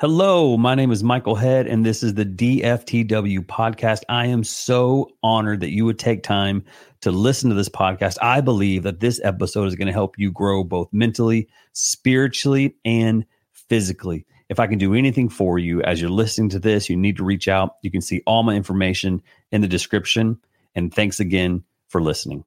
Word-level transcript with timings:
Hello, 0.00 0.56
my 0.56 0.74
name 0.74 0.90
is 0.90 1.04
Michael 1.04 1.36
Head, 1.36 1.68
and 1.68 1.86
this 1.86 2.02
is 2.02 2.14
the 2.14 2.24
DFTW 2.24 3.46
podcast. 3.46 4.02
I 4.08 4.26
am 4.26 4.42
so 4.42 5.08
honored 5.22 5.60
that 5.60 5.70
you 5.70 5.84
would 5.84 6.00
take 6.00 6.24
time 6.24 6.64
to 7.02 7.12
listen 7.12 7.48
to 7.50 7.54
this 7.54 7.68
podcast. 7.68 8.18
I 8.20 8.40
believe 8.40 8.82
that 8.82 8.98
this 8.98 9.20
episode 9.22 9.66
is 9.66 9.76
going 9.76 9.86
to 9.86 9.92
help 9.92 10.18
you 10.18 10.32
grow 10.32 10.64
both 10.64 10.88
mentally, 10.92 11.48
spiritually, 11.74 12.74
and 12.84 13.24
physically. 13.52 14.26
If 14.48 14.58
I 14.58 14.66
can 14.66 14.78
do 14.78 14.94
anything 14.94 15.28
for 15.28 15.60
you 15.60 15.80
as 15.82 16.00
you're 16.00 16.10
listening 16.10 16.48
to 16.48 16.58
this, 16.58 16.90
you 16.90 16.96
need 16.96 17.18
to 17.18 17.24
reach 17.24 17.46
out. 17.46 17.76
You 17.82 17.92
can 17.92 18.00
see 18.00 18.20
all 18.26 18.42
my 18.42 18.56
information 18.56 19.22
in 19.52 19.60
the 19.60 19.68
description. 19.68 20.40
And 20.74 20.92
thanks 20.92 21.20
again 21.20 21.62
for 21.86 22.02
listening. 22.02 22.44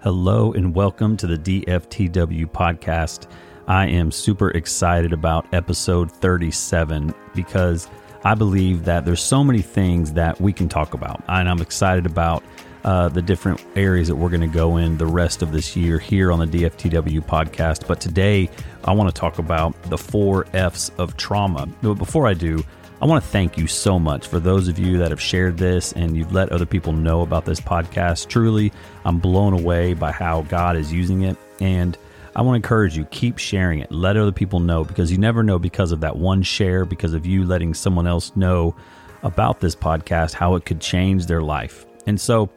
Hello, 0.00 0.52
and 0.52 0.74
welcome 0.74 1.16
to 1.18 1.28
the 1.28 1.38
DFTW 1.38 2.50
podcast. 2.50 3.30
I 3.70 3.86
am 3.86 4.10
super 4.10 4.50
excited 4.50 5.12
about 5.12 5.46
episode 5.54 6.10
37 6.10 7.14
because 7.36 7.88
I 8.24 8.34
believe 8.34 8.84
that 8.86 9.04
there's 9.04 9.22
so 9.22 9.44
many 9.44 9.62
things 9.62 10.12
that 10.14 10.40
we 10.40 10.52
can 10.52 10.68
talk 10.68 10.92
about. 10.92 11.22
And 11.28 11.48
I'm 11.48 11.60
excited 11.60 12.04
about 12.04 12.42
uh, 12.82 13.10
the 13.10 13.22
different 13.22 13.64
areas 13.76 14.08
that 14.08 14.16
we're 14.16 14.28
going 14.28 14.40
to 14.40 14.48
go 14.48 14.78
in 14.78 14.98
the 14.98 15.06
rest 15.06 15.40
of 15.40 15.52
this 15.52 15.76
year 15.76 16.00
here 16.00 16.32
on 16.32 16.40
the 16.40 16.46
DFTW 16.46 17.24
podcast. 17.24 17.86
But 17.86 18.00
today, 18.00 18.50
I 18.82 18.92
want 18.92 19.14
to 19.14 19.16
talk 19.16 19.38
about 19.38 19.80
the 19.84 19.98
four 19.98 20.48
F's 20.52 20.90
of 20.98 21.16
trauma. 21.16 21.68
But 21.80 21.94
before 21.94 22.26
I 22.26 22.34
do, 22.34 22.64
I 23.00 23.06
want 23.06 23.22
to 23.22 23.30
thank 23.30 23.56
you 23.56 23.68
so 23.68 24.00
much 24.00 24.26
for 24.26 24.40
those 24.40 24.66
of 24.66 24.80
you 24.80 24.98
that 24.98 25.12
have 25.12 25.20
shared 25.20 25.58
this 25.58 25.92
and 25.92 26.16
you've 26.16 26.32
let 26.32 26.50
other 26.50 26.66
people 26.66 26.92
know 26.92 27.20
about 27.20 27.44
this 27.44 27.60
podcast. 27.60 28.26
Truly, 28.26 28.72
I'm 29.04 29.20
blown 29.20 29.52
away 29.52 29.94
by 29.94 30.10
how 30.10 30.42
God 30.42 30.76
is 30.76 30.92
using 30.92 31.22
it. 31.22 31.36
And 31.60 31.96
I 32.34 32.42
want 32.42 32.54
to 32.54 32.56
encourage 32.56 32.96
you, 32.96 33.04
keep 33.06 33.38
sharing 33.38 33.80
it. 33.80 33.90
Let 33.90 34.16
other 34.16 34.32
people 34.32 34.60
know 34.60 34.84
because 34.84 35.10
you 35.10 35.18
never 35.18 35.42
know 35.42 35.58
because 35.58 35.90
of 35.90 36.00
that 36.00 36.16
one 36.16 36.42
share, 36.42 36.84
because 36.84 37.12
of 37.12 37.26
you 37.26 37.44
letting 37.44 37.74
someone 37.74 38.06
else 38.06 38.34
know 38.36 38.76
about 39.22 39.60
this 39.60 39.74
podcast, 39.74 40.32
how 40.32 40.54
it 40.54 40.64
could 40.64 40.80
change 40.80 41.26
their 41.26 41.42
life. 41.42 41.86
And 42.06 42.20
so 42.20 42.48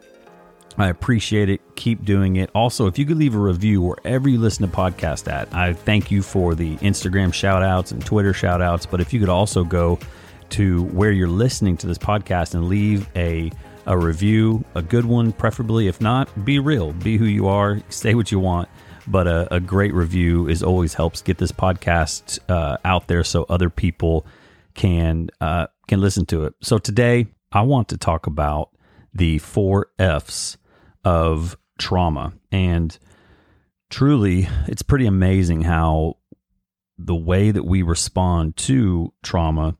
I 0.78 0.90
appreciate 0.90 1.50
it. 1.50 1.62
Keep 1.76 2.06
doing 2.06 2.36
it. 2.36 2.52
Also, 2.54 2.88
if 2.88 3.00
you 3.00 3.06
could 3.06 3.18
leave 3.18 3.36
a 3.36 3.40
review 3.40 3.82
wherever 3.82 4.30
you 4.30 4.40
listen 4.40 4.70
to 4.70 4.76
podcast 4.76 5.32
at, 5.32 5.54
I 5.54 5.74
thank 5.74 6.12
you 6.12 6.22
for 6.22 6.56
the 6.56 6.78
Instagram 6.78 7.34
shout 7.34 7.64
outs 7.64 7.92
and 7.92 8.06
Twitter 8.06 8.34
shout 8.34 8.62
outs. 8.62 8.86
But 8.86 9.02
if 9.02 9.12
you 9.12 9.20
could 9.20 9.30
also 9.30 9.64
go 9.64 10.00
to 10.52 10.84
where 10.86 11.12
you're 11.12 11.28
listening 11.28 11.78
to 11.78 11.88
this 11.88 11.98
podcast 11.98 12.54
and 12.54 12.68
leave 12.68 13.08
a 13.16 13.52
a 13.86 13.98
review, 13.98 14.64
a 14.76 14.82
good 14.82 15.04
one, 15.04 15.34
preferably. 15.34 15.90
If 15.90 16.00
not, 16.00 16.46
be 16.46 16.60
real, 16.60 16.94
be 16.94 17.18
who 17.18 17.26
you 17.26 17.48
are, 17.48 17.82
say 17.90 18.16
what 18.16 18.32
you 18.32 18.40
want 18.40 18.70
but 19.08 19.28
a, 19.28 19.56
a 19.56 19.60
great 19.60 19.94
review 19.94 20.48
is 20.48 20.64
always 20.64 20.94
helps 20.94 21.22
get 21.22 21.38
this 21.38 21.52
podcast 21.52 22.40
uh, 22.50 22.78
out 22.86 23.08
there 23.08 23.24
so 23.24 23.46
other 23.50 23.70
people 23.70 24.26
can 24.74 25.30
uh, 25.42 25.68
can 25.88 26.02
listen 26.02 26.26
to 26.28 26.46
it. 26.46 26.54
So 26.62 26.78
today 26.78 27.28
I 27.52 27.62
want 27.62 27.90
to 27.90 27.98
talk 27.98 28.28
about 28.28 28.70
the 29.14 29.38
four 29.40 29.88
F's 30.00 30.58
of 31.04 31.58
trauma, 31.78 32.34
and 32.52 32.98
truly, 33.90 34.48
it's 34.68 34.82
pretty 34.82 35.06
amazing 35.06 35.62
how 35.62 36.18
the 36.98 37.16
way 37.16 37.52
that 37.52 37.66
we 37.66 37.82
respond 37.82 38.56
to 38.56 39.14
trauma 39.24 39.76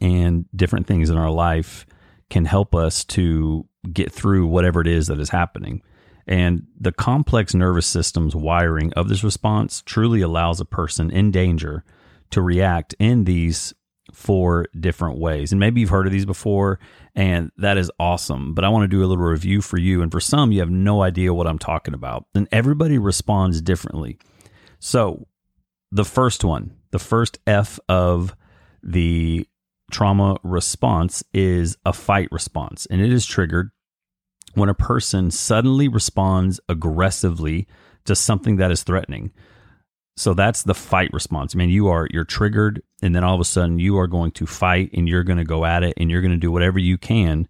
and 0.00 0.46
different 0.54 0.86
things 0.86 1.10
in 1.10 1.16
our 1.16 1.30
life 1.30 1.86
can 2.30 2.44
help 2.44 2.74
us 2.74 3.04
to 3.04 3.66
get 3.92 4.12
through 4.12 4.46
whatever 4.46 4.80
it 4.80 4.86
is 4.86 5.06
that 5.06 5.20
is 5.20 5.30
happening. 5.30 5.82
And 6.26 6.66
the 6.78 6.92
complex 6.92 7.54
nervous 7.54 7.86
system's 7.86 8.34
wiring 8.34 8.92
of 8.94 9.08
this 9.08 9.24
response 9.24 9.82
truly 9.84 10.22
allows 10.22 10.60
a 10.60 10.64
person 10.64 11.10
in 11.10 11.30
danger 11.30 11.84
to 12.30 12.40
react 12.40 12.94
in 12.98 13.24
these 13.24 13.74
four 14.12 14.66
different 14.78 15.18
ways. 15.18 15.52
And 15.52 15.60
maybe 15.60 15.80
you've 15.80 15.90
heard 15.90 16.06
of 16.06 16.12
these 16.12 16.26
before, 16.26 16.78
and 17.14 17.50
that 17.58 17.76
is 17.76 17.90
awesome. 17.98 18.54
But 18.54 18.64
I 18.64 18.68
want 18.68 18.84
to 18.84 18.96
do 18.96 19.04
a 19.04 19.06
little 19.06 19.24
review 19.24 19.60
for 19.60 19.78
you. 19.78 20.02
And 20.02 20.10
for 20.10 20.20
some, 20.20 20.52
you 20.52 20.60
have 20.60 20.70
no 20.70 21.02
idea 21.02 21.34
what 21.34 21.46
I'm 21.46 21.58
talking 21.58 21.94
about. 21.94 22.26
And 22.34 22.48
everybody 22.52 22.98
responds 22.98 23.60
differently. 23.60 24.18
So, 24.78 25.26
the 25.90 26.04
first 26.04 26.44
one, 26.44 26.76
the 26.90 26.98
first 26.98 27.38
F 27.46 27.78
of 27.88 28.34
the 28.82 29.46
trauma 29.90 30.36
response 30.42 31.22
is 31.32 31.76
a 31.86 31.92
fight 31.92 32.28
response, 32.32 32.86
and 32.86 33.00
it 33.00 33.12
is 33.12 33.24
triggered 33.24 33.70
when 34.56 34.68
a 34.68 34.74
person 34.74 35.30
suddenly 35.30 35.88
responds 35.88 36.60
aggressively 36.68 37.66
to 38.04 38.14
something 38.14 38.56
that 38.56 38.70
is 38.70 38.82
threatening. 38.82 39.32
So 40.16 40.34
that's 40.34 40.62
the 40.62 40.74
fight 40.74 41.12
response. 41.12 41.54
I 41.54 41.58
mean, 41.58 41.70
you 41.70 41.88
are 41.88 42.06
you're 42.10 42.24
triggered 42.24 42.82
and 43.02 43.14
then 43.14 43.24
all 43.24 43.34
of 43.34 43.40
a 43.40 43.44
sudden 43.44 43.78
you 43.78 43.98
are 43.98 44.06
going 44.06 44.30
to 44.32 44.46
fight 44.46 44.90
and 44.92 45.08
you're 45.08 45.24
going 45.24 45.38
to 45.38 45.44
go 45.44 45.64
at 45.64 45.82
it 45.82 45.94
and 45.96 46.10
you're 46.10 46.20
going 46.20 46.30
to 46.30 46.36
do 46.36 46.52
whatever 46.52 46.78
you 46.78 46.96
can 46.96 47.48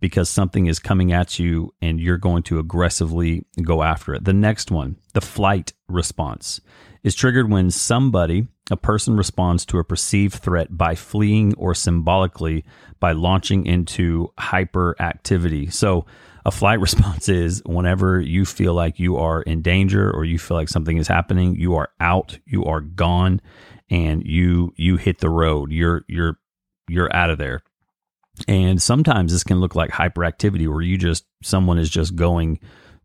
because 0.00 0.28
something 0.28 0.66
is 0.66 0.78
coming 0.78 1.12
at 1.12 1.38
you 1.38 1.72
and 1.80 1.98
you're 1.98 2.18
going 2.18 2.42
to 2.44 2.58
aggressively 2.58 3.46
go 3.62 3.82
after 3.82 4.14
it. 4.14 4.24
The 4.24 4.32
next 4.32 4.70
one, 4.70 4.96
the 5.12 5.20
flight 5.20 5.72
response, 5.88 6.60
is 7.02 7.14
triggered 7.14 7.50
when 7.50 7.70
somebody, 7.70 8.46
a 8.70 8.76
person 8.76 9.16
responds 9.16 9.64
to 9.66 9.78
a 9.78 9.84
perceived 9.84 10.34
threat 10.34 10.76
by 10.76 10.94
fleeing 10.94 11.54
or 11.54 11.74
symbolically 11.74 12.64
by 13.00 13.12
launching 13.12 13.66
into 13.66 14.32
hyperactivity. 14.38 15.72
So 15.72 16.06
a 16.44 16.50
flight 16.50 16.80
response 16.80 17.28
is 17.28 17.62
whenever 17.64 18.20
you 18.20 18.44
feel 18.44 18.74
like 18.74 18.98
you 18.98 19.16
are 19.16 19.42
in 19.42 19.62
danger 19.62 20.10
or 20.10 20.24
you 20.24 20.38
feel 20.38 20.56
like 20.56 20.68
something 20.68 20.96
is 20.96 21.08
happening, 21.08 21.56
you 21.56 21.74
are 21.76 21.88
out, 22.00 22.38
you 22.46 22.64
are 22.64 22.80
gone, 22.80 23.40
and 23.90 24.24
you 24.24 24.72
you 24.76 24.96
hit 24.96 25.18
the 25.18 25.30
road. 25.30 25.72
You're 25.72 26.04
you're 26.08 26.38
you're 26.88 27.14
out 27.14 27.30
of 27.30 27.38
there. 27.38 27.62
And 28.48 28.82
sometimes 28.82 29.32
this 29.32 29.44
can 29.44 29.60
look 29.60 29.74
like 29.74 29.90
hyperactivity 29.90 30.68
where 30.68 30.82
you 30.82 30.98
just 30.98 31.24
someone 31.42 31.78
is 31.78 31.88
just 31.88 32.16
going 32.16 32.58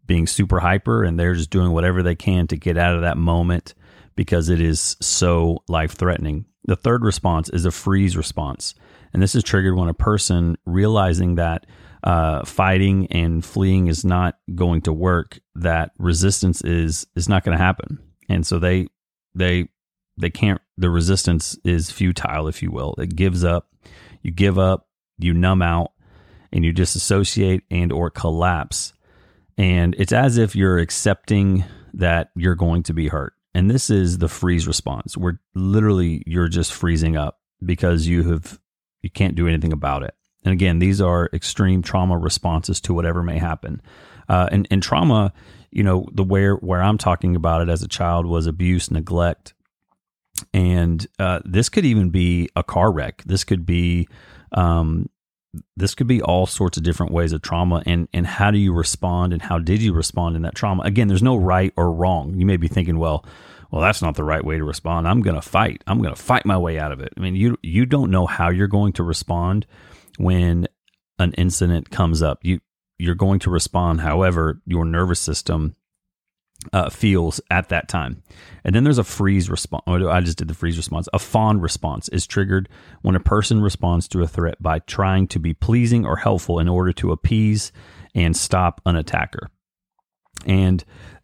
being 0.06 0.26
super 0.26 0.60
hyper 0.60 1.04
and 1.04 1.20
they're 1.20 1.36
just 1.36 1.52
doing 1.52 1.72
whatever 1.72 2.02
they 2.02 2.16
can 2.16 2.48
to 2.48 2.58
get 2.58 2.78
out 2.78 2.96
of 2.96 3.02
that 3.02 3.18
moment 3.18 3.76
because 4.16 4.50
it 4.50 4.60
is 4.60 4.98
so 5.00 5.64
life 5.68 5.92
threatening. 5.92 6.46
The 6.66 6.76
third 6.76 7.04
response 7.06 7.48
is 7.50 7.66
a 7.66 7.72
freeze 7.72 8.18
response. 8.18 8.74
And 9.14 9.22
this 9.22 9.36
is 9.36 9.44
triggered 9.44 9.76
when 9.76 9.88
a 9.88 9.94
person 9.94 10.58
realizing 10.66 11.36
that 11.36 11.68
uh, 12.04 12.46
fighting 12.46 13.08
and 13.08 13.44
fleeing 13.44 13.88
is 13.88 14.06
not 14.06 14.38
going 14.56 14.82
to 14.84 14.94
work, 14.94 15.40
that 15.56 15.92
resistance 15.98 16.62
is 16.64 17.08
is 17.16 17.28
not 17.28 17.44
going 17.44 17.58
to 17.58 17.64
happen, 17.64 18.00
and 18.30 18.46
so 18.46 18.60
they 18.60 18.88
they 19.36 19.68
they 20.18 20.30
can't. 20.30 20.62
The 20.78 20.90
resistance 20.90 21.58
is 21.64 21.92
futile, 21.92 22.48
if 22.48 22.62
you 22.62 22.72
will. 22.72 22.96
It 22.98 23.16
gives 23.16 23.44
up. 23.44 23.70
You 24.22 24.32
give 24.32 24.58
up. 24.58 24.88
You 25.18 25.34
numb 25.34 25.62
out, 25.62 25.92
and 26.54 26.64
you 26.64 26.72
disassociate 26.72 27.64
and 27.70 27.92
or 27.92 28.10
collapse. 28.10 28.94
And 29.58 29.94
it's 29.98 30.14
as 30.14 30.38
if 30.38 30.56
you're 30.56 30.78
accepting 30.78 31.66
that 31.94 32.30
you're 32.36 32.56
going 32.56 32.84
to 32.84 32.94
be 32.94 33.10
hurt. 33.10 33.34
And 33.54 33.70
this 33.70 33.90
is 33.90 34.20
the 34.20 34.30
freeze 34.30 34.68
response, 34.68 35.18
where 35.18 35.42
literally 35.56 36.24
you're 36.26 36.48
just 36.48 36.72
freezing 36.72 37.18
up 37.18 37.40
because 37.64 38.08
you 38.08 38.24
have 38.24 38.60
you 39.02 39.10
can't 39.10 39.36
do 39.36 39.48
anything 39.48 39.74
about 39.74 40.04
it. 40.04 40.14
And 40.44 40.54
again, 40.54 40.80
these 40.80 41.02
are 41.02 41.30
extreme 41.34 41.82
trauma 41.82 42.18
responses 42.18 42.80
to 42.82 42.94
whatever 42.94 43.24
may 43.24 43.38
happen. 43.38 43.82
Uh, 44.28 44.48
and, 44.52 44.68
and 44.72 44.82
trauma, 44.82 45.34
you 45.72 45.84
know, 45.84 46.08
the 46.12 46.24
where 46.24 46.56
where 46.56 46.82
I'm 46.82 46.98
talking 46.98 47.36
about 47.36 47.62
it 47.62 47.70
as 47.70 47.84
a 47.84 47.88
child 47.88 48.26
was 48.26 48.48
abuse, 48.48 48.90
neglect, 48.92 49.54
and 50.54 51.06
uh, 51.18 51.40
this 51.46 51.70
could 51.70 51.86
even 51.86 52.10
be 52.10 52.50
a 52.56 52.64
car 52.64 52.92
wreck. 52.92 53.24
This 53.26 53.44
could 53.44 53.66
be 53.66 54.08
um, 54.52 55.10
this 55.76 55.96
could 55.96 56.08
be 56.08 56.22
all 56.22 56.46
sorts 56.46 56.78
of 56.78 56.84
different 56.84 57.12
ways 57.12 57.34
of 57.34 57.42
trauma. 57.42 57.84
And 57.86 58.08
and 58.14 58.26
how 58.26 58.52
do 58.52 58.58
you 58.58 58.74
respond 58.74 59.34
and 59.34 59.42
how 59.42 59.60
did 59.60 59.82
you 59.82 59.94
respond 59.94 60.36
in 60.36 60.44
that 60.44 60.56
trauma? 60.56 60.84
Again 60.84 61.08
there's 61.08 61.24
no 61.24 61.36
right 61.36 61.74
or 61.76 61.92
wrong. 61.92 62.36
You 62.36 62.46
may 62.46 62.58
be 62.58 62.68
thinking 62.68 62.98
well 62.98 63.26
well 63.72 63.82
that's 63.82 64.02
not 64.02 64.16
the 64.16 64.24
right 64.24 64.44
way 64.44 64.58
to 64.58 64.64
respond. 64.64 65.08
I'm 65.08 65.22
going 65.22 65.36
to 65.36 65.42
fight. 65.42 65.84
I'm 65.88 66.02
going 66.02 66.14
to 66.14 66.22
fight 66.22 66.46
my 66.46 66.58
way 66.58 66.80
out 66.80 66.92
of 66.92 67.00
it. 67.00 67.14
I 67.18 67.20
mean 67.20 67.36
you 67.36 67.58
you 67.62 67.86
don't 67.86 68.12
know 68.12 68.26
how 68.26 68.50
you're 68.50 68.68
going 68.68 68.94
to 68.94 69.04
respond 69.04 69.66
when 70.20 70.68
an 71.18 71.34
incident 71.34 71.90
comes 71.90 72.22
up. 72.22 72.40
You 72.44 72.60
you're 72.98 73.16
going 73.16 73.40
to 73.40 73.50
respond 73.50 74.02
however 74.02 74.62
your 74.66 74.84
nervous 74.84 75.22
system 75.22 75.76
uh, 76.74 76.90
feels 76.90 77.40
at 77.50 77.70
that 77.70 77.88
time. 77.88 78.22
And 78.66 78.76
then 78.76 78.84
there's 78.84 78.98
a 78.98 79.04
freeze 79.06 79.50
response. 79.50 79.84
I 79.88 80.20
just 80.20 80.38
did 80.38 80.50
the 80.50 80.54
freeze 80.54 80.76
response. 80.76 81.08
A 81.14 81.20
fawn 81.20 81.62
response 81.62 82.10
is 82.10 82.28
triggered 82.28 82.68
when 83.02 83.16
a 83.16 83.22
person 83.22 83.62
responds 83.62 84.10
to 84.10 84.22
a 84.22 84.28
threat 84.28 84.62
by 84.62 84.80
trying 84.80 85.28
to 85.30 85.40
be 85.40 85.54
pleasing 85.54 86.06
or 86.06 86.18
helpful 86.18 86.60
in 86.60 86.68
order 86.68 86.92
to 86.94 87.14
appease 87.14 87.72
and 88.14 88.36
stop 88.36 88.82
an 88.86 88.98
attacker. 88.98 89.50
And 90.46 90.84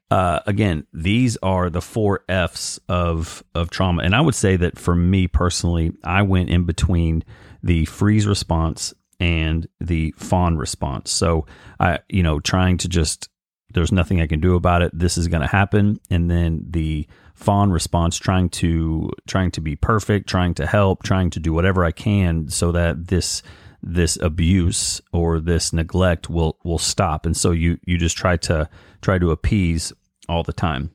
uh, 0.10 0.40
again, 0.46 0.88
these 0.94 1.36
are 1.44 1.70
the 1.70 1.82
four 1.82 2.24
F's 2.30 2.80
of 2.88 3.44
of 3.54 3.70
trauma. 3.70 4.04
And 4.04 4.16
I 4.16 4.22
would 4.22 4.36
say 4.36 4.56
that 4.56 4.80
for 4.80 4.96
me 4.96 5.28
personally, 5.28 5.92
I 6.04 6.22
went 6.22 6.50
in 6.50 6.64
between 6.64 7.24
the 7.66 7.84
freeze 7.86 8.28
response 8.28 8.94
and 9.20 9.68
the 9.82 10.14
fawn 10.18 10.56
response. 10.56 11.12
So 11.12 11.48
I, 11.80 12.00
you 12.08 12.24
know, 12.24 12.40
trying 12.40 12.78
to 12.78 12.88
just 12.88 13.28
there's 13.74 13.92
nothing 13.92 14.22
I 14.22 14.28
can 14.28 14.40
do 14.40 14.56
about 14.56 14.84
it. 14.84 14.98
This 14.98 15.18
is 15.18 15.28
going 15.28 15.42
to 15.42 15.48
happen. 15.48 16.00
And 16.10 16.30
then 16.30 16.64
the 16.70 17.08
fawn 17.34 17.72
response, 17.72 18.18
trying 18.18 18.50
to 18.50 19.10
trying 19.28 19.52
to 19.52 19.62
be 19.62 19.76
perfect, 19.76 20.30
trying 20.30 20.54
to 20.54 20.68
help, 20.68 21.04
trying 21.04 21.32
to 21.32 21.40
do 21.40 21.52
whatever 21.52 21.84
I 21.84 21.92
can 21.92 22.48
so 22.50 22.72
that 22.72 23.08
this 23.08 23.42
this 23.82 24.18
abuse 24.22 25.02
or 25.12 25.40
this 25.40 25.74
neglect 25.74 26.30
will 26.30 26.60
will 26.64 26.78
stop. 26.78 27.26
And 27.26 27.36
so 27.36 27.52
you 27.52 27.80
you 27.84 27.98
just 27.98 28.16
try 28.16 28.38
to 28.38 28.70
try 29.02 29.18
to 29.18 29.32
appease 29.32 29.92
all 30.30 30.44
the 30.44 30.54
time. 30.54 30.92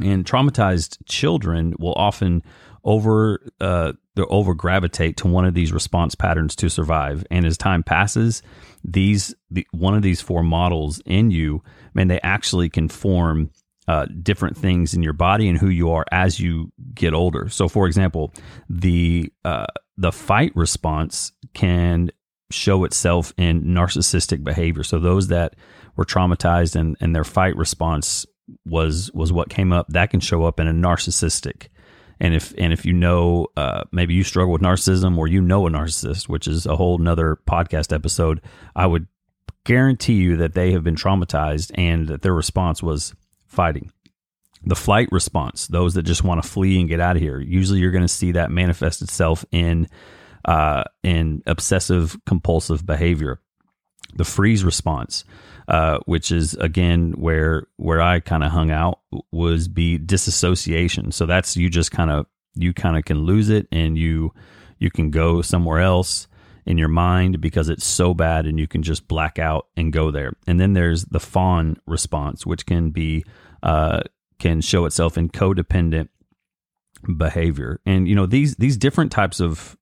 And 0.00 0.24
traumatized 0.24 0.98
children 1.06 1.74
will 1.78 1.94
often 1.94 2.42
over 2.84 3.40
uh, 3.60 3.92
they 4.14 4.22
over 4.22 4.54
gravitate 4.54 5.16
to 5.18 5.26
one 5.26 5.44
of 5.44 5.54
these 5.54 5.72
response 5.72 6.14
patterns 6.14 6.54
to 6.56 6.68
survive. 6.68 7.24
And 7.30 7.44
as 7.44 7.58
time 7.58 7.82
passes, 7.82 8.42
these 8.84 9.34
the, 9.50 9.66
one 9.72 9.94
of 9.94 10.02
these 10.02 10.20
four 10.20 10.42
models 10.42 11.00
in 11.06 11.30
you, 11.30 11.62
man, 11.94 12.08
they 12.08 12.20
actually 12.22 12.68
can 12.68 12.88
form 12.88 13.50
uh, 13.88 14.06
different 14.22 14.56
things 14.56 14.94
in 14.94 15.02
your 15.02 15.12
body 15.12 15.48
and 15.48 15.58
who 15.58 15.68
you 15.68 15.90
are 15.90 16.04
as 16.12 16.40
you 16.40 16.72
get 16.94 17.14
older. 17.14 17.48
So, 17.48 17.68
for 17.68 17.86
example, 17.86 18.32
the 18.68 19.32
uh, 19.44 19.66
the 19.96 20.12
fight 20.12 20.54
response 20.54 21.32
can 21.54 22.10
show 22.50 22.84
itself 22.84 23.32
in 23.36 23.64
narcissistic 23.64 24.44
behavior. 24.44 24.84
So, 24.84 24.98
those 24.98 25.28
that 25.28 25.56
were 25.96 26.04
traumatized 26.04 26.76
and, 26.76 26.96
and 27.00 27.14
their 27.14 27.24
fight 27.24 27.56
response 27.56 28.26
was 28.64 29.10
was 29.12 29.32
what 29.32 29.48
came 29.48 29.72
up, 29.72 29.86
that 29.88 30.10
can 30.10 30.20
show 30.20 30.44
up 30.44 30.60
in 30.60 30.68
a 30.68 30.72
narcissistic 30.72 31.68
and 32.24 32.34
if 32.34 32.54
and 32.56 32.72
if 32.72 32.84
you 32.84 32.92
know 32.92 33.46
uh, 33.56 33.84
maybe 33.92 34.14
you 34.14 34.24
struggle 34.24 34.52
with 34.52 34.62
narcissism 34.62 35.18
or 35.18 35.28
you 35.28 35.40
know 35.40 35.66
a 35.66 35.70
narcissist 35.70 36.28
which 36.28 36.48
is 36.48 36.66
a 36.66 36.76
whole 36.76 36.98
nother 36.98 37.38
podcast 37.46 37.92
episode 37.92 38.40
i 38.74 38.86
would 38.86 39.06
guarantee 39.64 40.14
you 40.14 40.36
that 40.36 40.54
they 40.54 40.72
have 40.72 40.84
been 40.84 40.94
traumatized 40.94 41.70
and 41.74 42.08
that 42.08 42.22
their 42.22 42.34
response 42.34 42.82
was 42.82 43.14
fighting. 43.46 43.90
The 44.66 44.76
flight 44.76 45.08
response 45.12 45.66
those 45.66 45.92
that 45.94 46.04
just 46.04 46.24
want 46.24 46.42
to 46.42 46.48
flee 46.48 46.80
and 46.80 46.88
get 46.88 46.98
out 46.98 47.16
of 47.16 47.22
here 47.22 47.38
usually 47.38 47.80
you're 47.80 47.90
going 47.90 48.00
to 48.00 48.08
see 48.08 48.32
that 48.32 48.50
manifest 48.50 49.02
itself 49.02 49.44
in 49.50 49.88
uh, 50.46 50.84
in 51.02 51.42
obsessive 51.46 52.16
compulsive 52.24 52.86
behavior 52.86 53.40
the 54.16 54.24
freeze 54.24 54.64
response 54.64 55.24
uh, 55.68 55.98
which 56.06 56.30
is 56.30 56.54
again 56.54 57.12
where 57.12 57.66
where 57.76 58.00
I 58.00 58.20
kind 58.20 58.44
of 58.44 58.50
hung 58.50 58.70
out 58.70 59.00
was 59.32 59.68
be 59.68 59.98
disassociation. 59.98 61.12
So 61.12 61.26
that's 61.26 61.56
you 61.56 61.70
just 61.70 61.90
kind 61.90 62.10
of 62.10 62.26
you 62.54 62.72
kind 62.74 62.96
of 62.96 63.04
can 63.04 63.24
lose 63.24 63.48
it 63.48 63.66
and 63.72 63.96
you 63.96 64.32
you 64.78 64.90
can 64.90 65.10
go 65.10 65.42
somewhere 65.42 65.80
else 65.80 66.28
in 66.66 66.78
your 66.78 66.88
mind 66.88 67.40
because 67.40 67.68
it's 67.68 67.84
so 67.84 68.14
bad 68.14 68.46
and 68.46 68.58
you 68.58 68.66
can 68.66 68.82
just 68.82 69.06
black 69.08 69.38
out 69.38 69.68
and 69.76 69.92
go 69.92 70.10
there. 70.10 70.32
And 70.46 70.58
then 70.58 70.72
there's 70.72 71.04
the 71.06 71.20
fawn 71.20 71.76
response, 71.86 72.46
which 72.46 72.66
can 72.66 72.90
be 72.90 73.24
uh, 73.62 74.00
can 74.38 74.60
show 74.60 74.84
itself 74.84 75.16
in 75.16 75.30
codependent 75.30 76.08
behavior. 77.16 77.80
And 77.86 78.06
you 78.06 78.14
know 78.14 78.26
these 78.26 78.56
these 78.56 78.76
different 78.76 79.12
types 79.12 79.40
of 79.40 79.78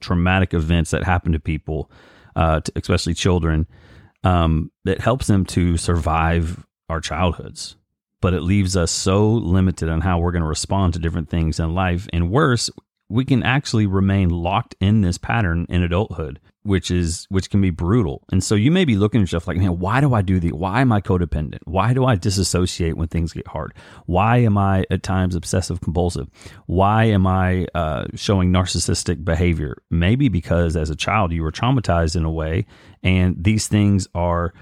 traumatic 0.00 0.52
events 0.52 0.90
that 0.90 1.04
happen 1.04 1.32
to 1.32 1.40
people, 1.40 1.90
uh, 2.36 2.60
to, 2.60 2.72
especially 2.76 3.14
children, 3.14 3.66
um, 4.24 4.70
it 4.84 5.00
helps 5.00 5.26
them 5.26 5.44
to 5.46 5.76
survive 5.76 6.64
our 6.88 7.00
childhoods, 7.00 7.76
but 8.20 8.34
it 8.34 8.42
leaves 8.42 8.76
us 8.76 8.90
so 8.90 9.30
limited 9.30 9.88
on 9.88 10.00
how 10.00 10.18
we're 10.18 10.32
going 10.32 10.42
to 10.42 10.48
respond 10.48 10.94
to 10.94 11.00
different 11.00 11.28
things 11.28 11.58
in 11.58 11.74
life. 11.74 12.08
And 12.12 12.30
worse, 12.30 12.70
we 13.08 13.24
can 13.24 13.42
actually 13.42 13.86
remain 13.86 14.30
locked 14.30 14.74
in 14.80 15.00
this 15.00 15.18
pattern 15.18 15.66
in 15.68 15.82
adulthood 15.82 16.40
which 16.64 16.90
is 16.90 17.26
which 17.28 17.50
can 17.50 17.60
be 17.60 17.70
brutal. 17.70 18.22
And 18.30 18.42
so 18.42 18.54
you 18.54 18.70
may 18.70 18.84
be 18.84 18.96
looking 18.96 19.20
at 19.20 19.22
yourself 19.22 19.48
like, 19.48 19.56
man, 19.56 19.78
why 19.78 20.00
do 20.00 20.14
I 20.14 20.22
do 20.22 20.38
the? 20.38 20.52
Why 20.52 20.80
am 20.80 20.92
I 20.92 21.00
codependent? 21.00 21.60
Why 21.64 21.92
do 21.92 22.04
I 22.04 22.14
disassociate 22.14 22.96
when 22.96 23.08
things 23.08 23.32
get 23.32 23.46
hard? 23.48 23.74
Why 24.06 24.38
am 24.38 24.56
I 24.56 24.84
at 24.90 25.02
times 25.02 25.34
obsessive 25.34 25.80
compulsive? 25.80 26.28
Why 26.66 27.04
am 27.04 27.26
I 27.26 27.66
uh, 27.74 28.06
showing 28.14 28.52
narcissistic 28.52 29.24
behavior? 29.24 29.76
Maybe 29.90 30.28
because 30.28 30.76
as 30.76 30.90
a 30.90 30.96
child 30.96 31.32
you 31.32 31.42
were 31.42 31.52
traumatized 31.52 32.16
in 32.16 32.24
a 32.24 32.30
way, 32.30 32.66
and 33.02 33.42
these 33.42 33.66
things 33.68 34.06
are 34.14 34.52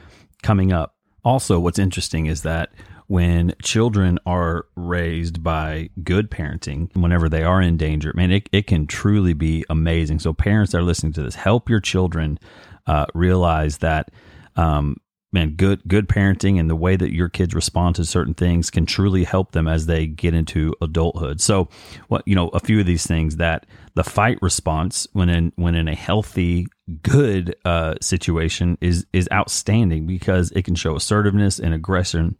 coming 0.42 0.72
up. 0.72 0.94
Also, 1.22 1.60
what's 1.60 1.78
interesting 1.78 2.26
is 2.26 2.42
that 2.42 2.70
when 3.10 3.52
children 3.60 4.20
are 4.24 4.66
raised 4.76 5.42
by 5.42 5.90
good 6.04 6.30
parenting, 6.30 6.94
whenever 6.94 7.28
they 7.28 7.42
are 7.42 7.60
in 7.60 7.76
danger, 7.76 8.12
man, 8.14 8.30
it, 8.30 8.48
it 8.52 8.68
can 8.68 8.86
truly 8.86 9.32
be 9.32 9.64
amazing. 9.68 10.20
So, 10.20 10.32
parents 10.32 10.70
that 10.70 10.78
are 10.78 10.82
listening 10.82 11.12
to 11.14 11.22
this, 11.22 11.34
help 11.34 11.68
your 11.68 11.80
children 11.80 12.38
uh, 12.86 13.06
realize 13.12 13.78
that, 13.78 14.12
um, 14.54 14.96
man, 15.32 15.56
good 15.56 15.82
good 15.88 16.08
parenting 16.08 16.60
and 16.60 16.70
the 16.70 16.76
way 16.76 16.94
that 16.94 17.12
your 17.12 17.28
kids 17.28 17.52
respond 17.52 17.96
to 17.96 18.04
certain 18.04 18.32
things 18.32 18.70
can 18.70 18.86
truly 18.86 19.24
help 19.24 19.50
them 19.50 19.66
as 19.66 19.86
they 19.86 20.06
get 20.06 20.32
into 20.32 20.72
adulthood. 20.80 21.40
So, 21.40 21.68
what 22.06 22.22
you 22.26 22.36
know, 22.36 22.46
a 22.50 22.60
few 22.60 22.78
of 22.78 22.86
these 22.86 23.08
things 23.08 23.38
that 23.38 23.66
the 23.94 24.04
fight 24.04 24.38
response 24.40 25.08
when 25.14 25.28
in 25.28 25.52
when 25.56 25.74
in 25.74 25.88
a 25.88 25.96
healthy, 25.96 26.68
good 27.02 27.56
uh, 27.64 27.96
situation 28.00 28.78
is 28.80 29.04
is 29.12 29.28
outstanding 29.32 30.06
because 30.06 30.52
it 30.52 30.64
can 30.64 30.76
show 30.76 30.94
assertiveness 30.94 31.58
and 31.58 31.74
aggression 31.74 32.36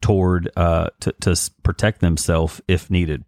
toward 0.00 0.50
uh, 0.56 0.88
to, 1.00 1.12
to 1.20 1.50
protect 1.62 2.00
themselves 2.00 2.60
if 2.68 2.90
needed. 2.90 3.24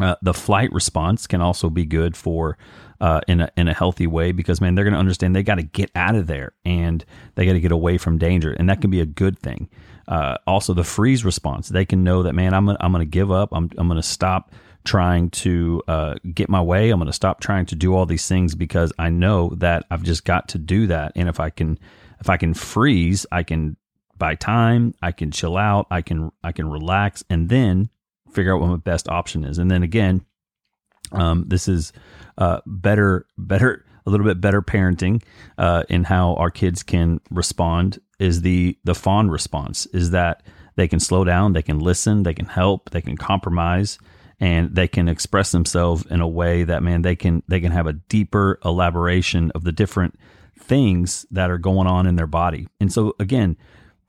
Uh, 0.00 0.16
the 0.22 0.34
flight 0.34 0.70
response 0.72 1.26
can 1.26 1.40
also 1.40 1.70
be 1.70 1.84
good 1.84 2.16
for 2.16 2.56
uh, 3.00 3.20
in 3.26 3.40
a 3.40 3.50
in 3.56 3.68
a 3.68 3.74
healthy 3.74 4.06
way 4.06 4.32
because 4.32 4.60
man, 4.60 4.74
they're 4.74 4.84
going 4.84 4.92
to 4.92 4.98
understand 4.98 5.34
they 5.34 5.42
got 5.42 5.56
to 5.56 5.62
get 5.62 5.90
out 5.94 6.14
of 6.14 6.26
there 6.26 6.52
and 6.64 7.04
they 7.34 7.46
got 7.46 7.52
to 7.54 7.60
get 7.60 7.72
away 7.72 7.98
from 7.98 8.18
danger, 8.18 8.52
and 8.52 8.68
that 8.68 8.80
can 8.80 8.90
be 8.90 9.00
a 9.00 9.06
good 9.06 9.38
thing. 9.38 9.68
Uh, 10.06 10.36
also, 10.46 10.74
the 10.74 10.84
freeze 10.84 11.24
response, 11.24 11.68
they 11.68 11.84
can 11.84 12.04
know 12.04 12.22
that 12.22 12.34
man, 12.34 12.54
I'm 12.54 12.66
gonna, 12.66 12.78
I'm 12.80 12.92
going 12.92 13.04
to 13.04 13.10
give 13.10 13.30
up. 13.30 13.50
I'm 13.52 13.70
I'm 13.78 13.88
going 13.88 14.00
to 14.00 14.06
stop 14.06 14.52
trying 14.84 15.30
to 15.30 15.82
uh, 15.88 16.14
get 16.34 16.48
my 16.48 16.62
way. 16.62 16.90
I'm 16.90 16.98
going 16.98 17.06
to 17.06 17.12
stop 17.12 17.40
trying 17.40 17.66
to 17.66 17.74
do 17.74 17.94
all 17.94 18.06
these 18.06 18.26
things 18.26 18.54
because 18.54 18.92
I 18.98 19.10
know 19.10 19.50
that 19.56 19.84
I've 19.90 20.02
just 20.02 20.24
got 20.24 20.48
to 20.48 20.58
do 20.58 20.86
that. 20.88 21.12
And 21.14 21.28
if 21.28 21.40
I 21.40 21.50
can 21.50 21.78
if 22.20 22.28
I 22.28 22.36
can 22.36 22.54
freeze, 22.54 23.26
I 23.30 23.42
can 23.42 23.76
buy 24.18 24.34
time, 24.34 24.94
I 25.02 25.12
can 25.12 25.30
chill 25.30 25.56
out, 25.56 25.86
I 25.90 26.02
can 26.02 26.30
I 26.42 26.52
can 26.52 26.70
relax 26.70 27.24
and 27.30 27.48
then 27.48 27.90
figure 28.32 28.54
out 28.54 28.60
what 28.60 28.68
my 28.68 28.76
best 28.76 29.08
option 29.08 29.44
is. 29.44 29.58
And 29.58 29.70
then 29.70 29.82
again, 29.82 30.24
um, 31.12 31.44
this 31.48 31.68
is 31.68 31.92
uh, 32.36 32.60
better 32.66 33.26
better 33.36 33.84
a 34.06 34.10
little 34.10 34.26
bit 34.26 34.40
better 34.40 34.62
parenting 34.62 35.22
uh, 35.58 35.84
in 35.88 36.04
how 36.04 36.34
our 36.34 36.50
kids 36.50 36.82
can 36.82 37.20
respond 37.30 38.00
is 38.18 38.42
the 38.42 38.78
the 38.84 38.94
fawn 38.94 39.30
response 39.30 39.86
is 39.86 40.10
that 40.10 40.42
they 40.76 40.88
can 40.88 41.00
slow 41.00 41.24
down, 41.24 41.52
they 41.52 41.62
can 41.62 41.78
listen, 41.80 42.22
they 42.22 42.34
can 42.34 42.46
help, 42.46 42.90
they 42.90 43.00
can 43.00 43.16
compromise 43.16 43.98
and 44.40 44.74
they 44.74 44.86
can 44.86 45.08
express 45.08 45.50
themselves 45.50 46.06
in 46.06 46.20
a 46.20 46.28
way 46.28 46.64
that 46.64 46.82
man 46.82 47.02
they 47.02 47.16
can 47.16 47.42
they 47.48 47.60
can 47.60 47.72
have 47.72 47.86
a 47.86 47.92
deeper 47.92 48.58
elaboration 48.64 49.50
of 49.54 49.64
the 49.64 49.72
different 49.72 50.18
things 50.58 51.26
that 51.30 51.50
are 51.50 51.58
going 51.58 51.86
on 51.86 52.06
in 52.06 52.16
their 52.16 52.26
body. 52.26 52.68
And 52.80 52.92
so 52.92 53.14
again, 53.18 53.56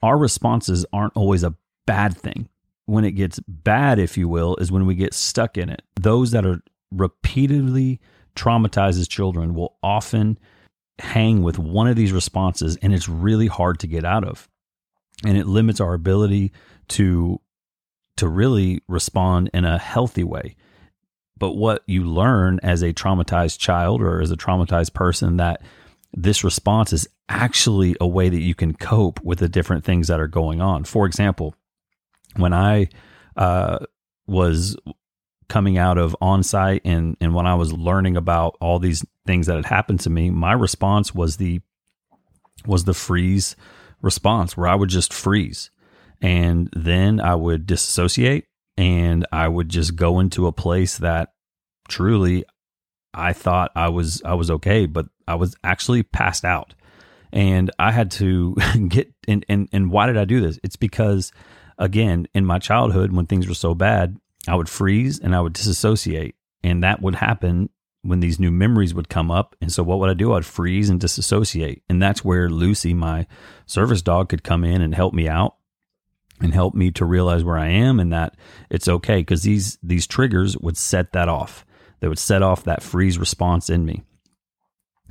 our 0.02 0.18
responses 0.18 0.86
aren't 0.94 1.16
always 1.16 1.44
a 1.44 1.56
bad 1.86 2.16
thing. 2.18 2.50
When 2.86 3.06
it 3.06 3.12
gets 3.12 3.40
bad, 3.48 4.00
if 4.00 4.18
you 4.18 4.28
will, 4.28 4.56
is 4.56 4.72
when 4.72 4.86
we 4.86 4.96
get 4.96 5.14
stuck 5.14 5.58
in 5.58 5.70
it. 5.70 5.84
Those 6.00 6.32
that 6.32 6.46
are 6.46 6.62
repeatedly 6.92 8.00
traumatized 8.36 9.00
as 9.00 9.08
children 9.08 9.54
will 9.54 9.76
often 9.84 10.40
hang 10.98 11.44
with 11.44 11.60
one 11.60 11.88
of 11.88 11.96
these 11.96 12.12
responses, 12.12 12.78
and 12.82 12.94
it's 12.94 13.08
really 13.08 13.48
hard 13.48 13.80
to 13.80 13.88
get 13.88 14.06
out 14.06 14.24
of. 14.24 14.50
And 15.26 15.38
it 15.38 15.48
limits 15.48 15.80
our 15.80 15.94
ability 15.94 16.52
to 16.90 17.40
to 18.18 18.28
really 18.28 18.82
respond 18.90 19.50
in 19.54 19.64
a 19.64 19.78
healthy 19.78 20.26
way. 20.26 20.56
But 21.38 21.54
what 21.54 21.84
you 21.88 22.04
learn 22.04 22.60
as 22.62 22.82
a 22.82 22.94
traumatized 22.94 23.60
child 23.60 24.02
or 24.02 24.22
as 24.22 24.30
a 24.30 24.36
traumatized 24.36 24.94
person 24.94 25.38
that 25.38 25.62
this 26.14 26.44
response 26.44 26.94
is 26.94 27.08
actually 27.28 27.96
a 28.02 28.08
way 28.08 28.30
that 28.30 28.42
you 28.42 28.56
can 28.56 28.74
cope 28.74 29.22
with 29.24 29.40
the 29.40 29.50
different 29.50 29.84
things 29.84 30.08
that 30.08 30.20
are 30.20 30.28
going 30.28 30.62
on. 30.62 30.84
For 30.84 31.06
example, 31.06 31.56
when 32.36 32.54
I 32.54 32.90
uh, 33.36 33.80
was 34.28 34.76
coming 35.48 35.78
out 35.78 35.98
of 35.98 36.16
Onsite 36.22 36.82
and 36.86 37.18
and 37.20 37.34
when 37.34 37.48
I 37.48 37.56
was 37.56 37.74
learning 37.74 38.18
about 38.18 38.58
all 38.62 38.80
these 38.80 39.06
things 39.26 39.48
that 39.48 39.56
had 39.56 39.66
happened 39.66 40.00
to 40.02 40.10
me, 40.10 40.30
my 40.30 40.54
response 40.54 41.14
was 41.14 41.38
the 41.38 41.62
was 42.66 42.84
the 42.84 42.94
freeze 42.94 43.56
response 44.02 44.56
where 44.56 44.68
I 44.68 44.76
would 44.76 44.90
just 44.90 45.14
freeze. 45.14 45.72
And 46.22 46.70
then 46.76 47.22
I 47.22 47.36
would 47.36 47.66
disassociate 47.66 48.46
and 48.78 49.26
I 49.32 49.48
would 49.48 49.70
just 49.70 49.96
go 49.96 50.20
into 50.20 50.48
a 50.48 50.52
place 50.52 50.98
that 50.98 51.34
truly 51.88 52.46
I 53.14 53.34
thought 53.34 53.72
I 53.76 53.90
was 53.90 54.22
I 54.24 54.34
was 54.36 54.52
okay, 54.52 54.86
but 54.86 55.08
I 55.30 55.36
was 55.36 55.56
actually 55.64 56.04
passed 56.04 56.44
out. 56.44 56.74
And 57.32 57.70
I 57.78 57.92
had 57.92 58.10
to 58.12 58.56
get 58.88 59.14
and, 59.28 59.46
and 59.48 59.70
and 59.72 59.92
why 59.92 60.08
did 60.08 60.18
I 60.18 60.26
do 60.26 60.42
this? 60.42 60.60
It's 60.64 60.76
because 60.76 61.32
again, 61.78 62.28
in 62.34 62.46
my 62.46 62.60
childhood 62.60 63.14
when 63.14 63.28
things 63.28 63.48
were 63.48 63.54
so 63.54 63.76
bad, 63.76 64.18
I 64.48 64.56
would 64.56 64.68
freeze 64.68 65.20
and 65.20 65.36
I 65.36 65.42
would 65.42 65.54
disassociate. 65.54 66.36
And 66.64 66.84
that 66.84 67.02
would 67.02 67.16
happen 67.16 67.70
when 68.02 68.20
these 68.20 68.40
new 68.40 68.52
memories 68.52 68.94
would 68.94 69.10
come 69.10 69.30
up. 69.30 69.56
And 69.62 69.72
so 69.72 69.84
what 69.84 70.00
would 70.00 70.10
I 70.10 70.14
do? 70.14 70.34
I'd 70.34 70.46
freeze 70.46 70.90
and 70.90 71.00
disassociate. 71.00 71.84
And 71.88 72.02
that's 72.02 72.26
where 72.26 72.50
Lucy, 72.50 72.94
my 72.94 73.28
service 73.66 74.02
dog, 74.02 74.30
could 74.30 74.44
come 74.44 74.64
in 74.64 74.82
and 74.82 74.96
help 74.96 75.14
me 75.14 75.28
out 75.28 75.56
and 76.42 76.54
help 76.54 76.74
me 76.74 76.92
to 76.92 77.06
realize 77.06 77.44
where 77.44 77.58
I 77.58 77.68
am 77.68 78.00
and 78.00 78.12
that 78.12 78.36
it's 78.70 78.88
okay 78.88 79.18
because 79.18 79.44
these 79.44 79.78
these 79.84 80.08
triggers 80.08 80.58
would 80.58 80.78
set 80.78 81.14
that 81.14 81.30
off. 81.30 81.66
They 82.00 82.08
would 82.08 82.20
set 82.20 82.42
off 82.42 82.64
that 82.64 82.82
freeze 82.82 83.20
response 83.20 83.70
in 83.70 83.86
me. 83.86 84.04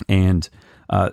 And 0.09 0.49
uh, 0.91 1.11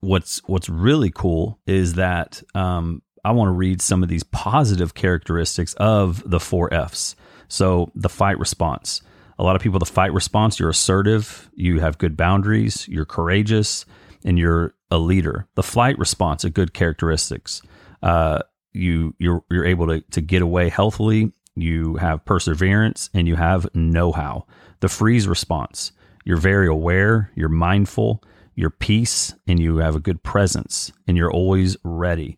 what's 0.00 0.38
what's 0.46 0.68
really 0.68 1.10
cool 1.10 1.58
is 1.66 1.94
that 1.94 2.42
um, 2.54 3.02
I 3.24 3.32
want 3.32 3.48
to 3.48 3.52
read 3.52 3.82
some 3.82 4.02
of 4.02 4.08
these 4.08 4.22
positive 4.24 4.94
characteristics 4.94 5.74
of 5.74 6.22
the 6.28 6.40
four 6.40 6.72
Fs. 6.72 7.16
So 7.48 7.90
the 7.94 8.08
fight 8.08 8.38
response. 8.38 9.02
A 9.38 9.44
lot 9.44 9.54
of 9.54 9.62
people, 9.62 9.78
the 9.78 9.86
fight 9.86 10.12
response, 10.12 10.58
you're 10.58 10.68
assertive, 10.68 11.48
you 11.54 11.78
have 11.78 11.98
good 11.98 12.16
boundaries, 12.16 12.88
you're 12.88 13.04
courageous, 13.04 13.86
and 14.24 14.36
you're 14.36 14.74
a 14.90 14.98
leader. 14.98 15.46
The 15.54 15.62
flight 15.62 15.96
response, 15.98 16.42
a 16.44 16.50
good 16.50 16.74
characteristics. 16.74 17.62
Uh, 18.02 18.40
you 18.72 19.14
you're 19.18 19.44
you're 19.50 19.64
able 19.64 19.86
to 19.88 20.00
to 20.00 20.20
get 20.20 20.42
away 20.42 20.68
healthily. 20.68 21.32
You 21.54 21.96
have 21.96 22.24
perseverance 22.24 23.10
and 23.12 23.26
you 23.26 23.36
have 23.36 23.66
know-how. 23.74 24.46
The 24.80 24.88
freeze 24.88 25.26
response, 25.26 25.92
you're 26.28 26.36
very 26.36 26.68
aware, 26.68 27.32
you're 27.34 27.48
mindful, 27.48 28.22
you're 28.54 28.68
peace, 28.68 29.34
and 29.46 29.58
you 29.58 29.78
have 29.78 29.96
a 29.96 30.00
good 30.00 30.22
presence, 30.22 30.92
and 31.06 31.16
you're 31.16 31.32
always 31.32 31.74
ready. 31.84 32.36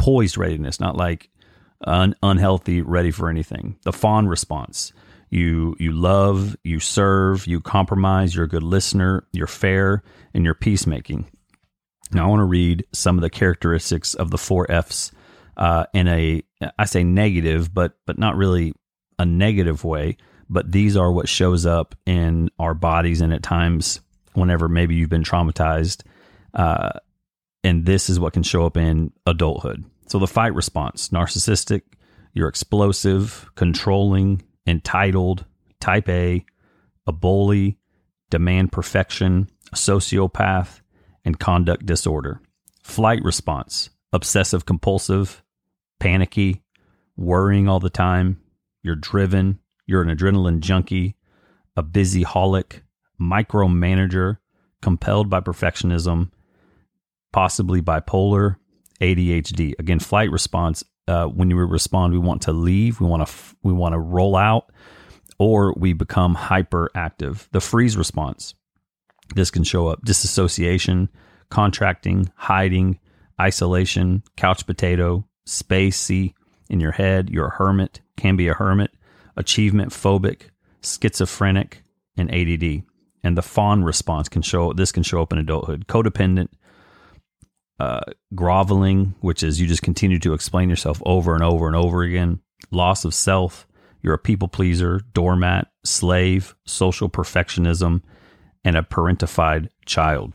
Poised 0.00 0.36
readiness, 0.36 0.80
not 0.80 0.96
like 0.96 1.30
un- 1.84 2.16
unhealthy, 2.24 2.82
ready 2.82 3.12
for 3.12 3.30
anything. 3.30 3.76
The 3.84 3.92
fawn 3.92 4.26
response, 4.26 4.92
you 5.28 5.76
you 5.78 5.92
love, 5.92 6.56
you 6.64 6.80
serve, 6.80 7.46
you 7.46 7.60
compromise, 7.60 8.34
you're 8.34 8.46
a 8.46 8.48
good 8.48 8.64
listener, 8.64 9.22
you're 9.30 9.46
fair, 9.46 10.02
and 10.34 10.44
you're 10.44 10.54
peacemaking. 10.54 11.30
Now 12.10 12.24
I 12.24 12.28
want 12.30 12.40
to 12.40 12.44
read 12.46 12.84
some 12.92 13.16
of 13.16 13.22
the 13.22 13.30
characteristics 13.30 14.14
of 14.14 14.32
the 14.32 14.38
four 14.38 14.68
F's 14.68 15.12
uh, 15.56 15.84
in 15.94 16.08
a 16.08 16.42
I 16.76 16.84
say 16.84 17.04
negative, 17.04 17.72
but 17.72 17.92
but 18.06 18.18
not 18.18 18.34
really 18.34 18.74
a 19.20 19.24
negative 19.24 19.84
way. 19.84 20.16
But 20.52 20.72
these 20.72 20.96
are 20.96 21.12
what 21.12 21.28
shows 21.28 21.64
up 21.64 21.94
in 22.06 22.50
our 22.58 22.74
bodies, 22.74 23.20
and 23.20 23.32
at 23.32 23.44
times, 23.44 24.00
whenever 24.32 24.68
maybe 24.68 24.96
you've 24.96 25.08
been 25.08 25.22
traumatized, 25.22 26.02
uh, 26.54 26.90
and 27.62 27.86
this 27.86 28.10
is 28.10 28.18
what 28.18 28.32
can 28.32 28.42
show 28.42 28.66
up 28.66 28.76
in 28.76 29.12
adulthood. 29.26 29.84
So 30.08 30.18
the 30.18 30.26
fight 30.26 30.52
response: 30.52 31.10
narcissistic, 31.10 31.82
you're 32.34 32.48
explosive, 32.48 33.48
controlling, 33.54 34.42
entitled, 34.66 35.44
type 35.78 36.08
A, 36.08 36.44
a 37.06 37.12
bully, 37.12 37.78
demand 38.28 38.72
perfection, 38.72 39.48
a 39.72 39.76
sociopath, 39.76 40.80
and 41.24 41.38
conduct 41.38 41.86
disorder. 41.86 42.40
Flight 42.82 43.22
response: 43.22 43.90
obsessive 44.12 44.66
compulsive, 44.66 45.44
panicky, 46.00 46.64
worrying 47.16 47.68
all 47.68 47.78
the 47.78 47.88
time. 47.88 48.40
You're 48.82 48.96
driven. 48.96 49.59
You're 49.90 50.02
an 50.02 50.16
adrenaline 50.16 50.60
junkie, 50.60 51.16
a 51.76 51.82
busy 51.82 52.22
holic, 52.22 52.82
micromanager, 53.20 54.36
compelled 54.80 55.28
by 55.28 55.40
perfectionism, 55.40 56.30
possibly 57.32 57.82
bipolar, 57.82 58.54
ADHD. 59.00 59.76
Again, 59.80 59.98
flight 59.98 60.30
response. 60.30 60.84
Uh, 61.08 61.26
when 61.26 61.50
you 61.50 61.56
respond, 61.56 62.12
we 62.12 62.20
want 62.20 62.42
to 62.42 62.52
leave. 62.52 63.00
We 63.00 63.08
want 63.08 63.26
to 63.26 63.34
we 63.64 63.72
want 63.72 63.94
to 63.94 63.98
roll 63.98 64.36
out, 64.36 64.70
or 65.40 65.74
we 65.76 65.92
become 65.92 66.36
hyperactive. 66.36 67.48
The 67.50 67.60
freeze 67.60 67.96
response. 67.96 68.54
This 69.34 69.50
can 69.50 69.64
show 69.64 69.88
up 69.88 70.04
disassociation, 70.04 71.08
contracting, 71.50 72.30
hiding, 72.36 73.00
isolation, 73.40 74.22
couch 74.36 74.64
potato, 74.66 75.26
spacey 75.48 76.34
in 76.68 76.78
your 76.78 76.92
head. 76.92 77.28
You're 77.28 77.48
a 77.48 77.56
hermit, 77.56 78.02
can 78.16 78.36
be 78.36 78.46
a 78.46 78.54
hermit, 78.54 78.92
achievement 79.36 79.90
phobic, 79.92 80.50
schizophrenic, 80.82 81.82
and 82.16 82.32
ADD. 82.32 82.82
And 83.22 83.36
the 83.36 83.42
fawn 83.42 83.84
response 83.84 84.28
can 84.28 84.42
show 84.42 84.72
this 84.72 84.92
can 84.92 85.02
show 85.02 85.22
up 85.22 85.32
in 85.32 85.38
adulthood. 85.38 85.86
Codependent, 85.86 86.48
uh, 87.78 88.00
groveling, 88.34 89.14
which 89.20 89.42
is 89.42 89.60
you 89.60 89.66
just 89.66 89.82
continue 89.82 90.18
to 90.18 90.32
explain 90.32 90.70
yourself 90.70 91.02
over 91.04 91.34
and 91.34 91.44
over 91.44 91.66
and 91.66 91.76
over 91.76 92.02
again. 92.02 92.40
Loss 92.70 93.04
of 93.04 93.14
self. 93.14 93.66
You're 94.02 94.14
a 94.14 94.18
people 94.18 94.48
pleaser, 94.48 95.00
doormat, 95.12 95.68
slave, 95.84 96.54
social 96.64 97.10
perfectionism, 97.10 98.02
and 98.64 98.76
a 98.76 98.82
parentified 98.82 99.68
child. 99.84 100.34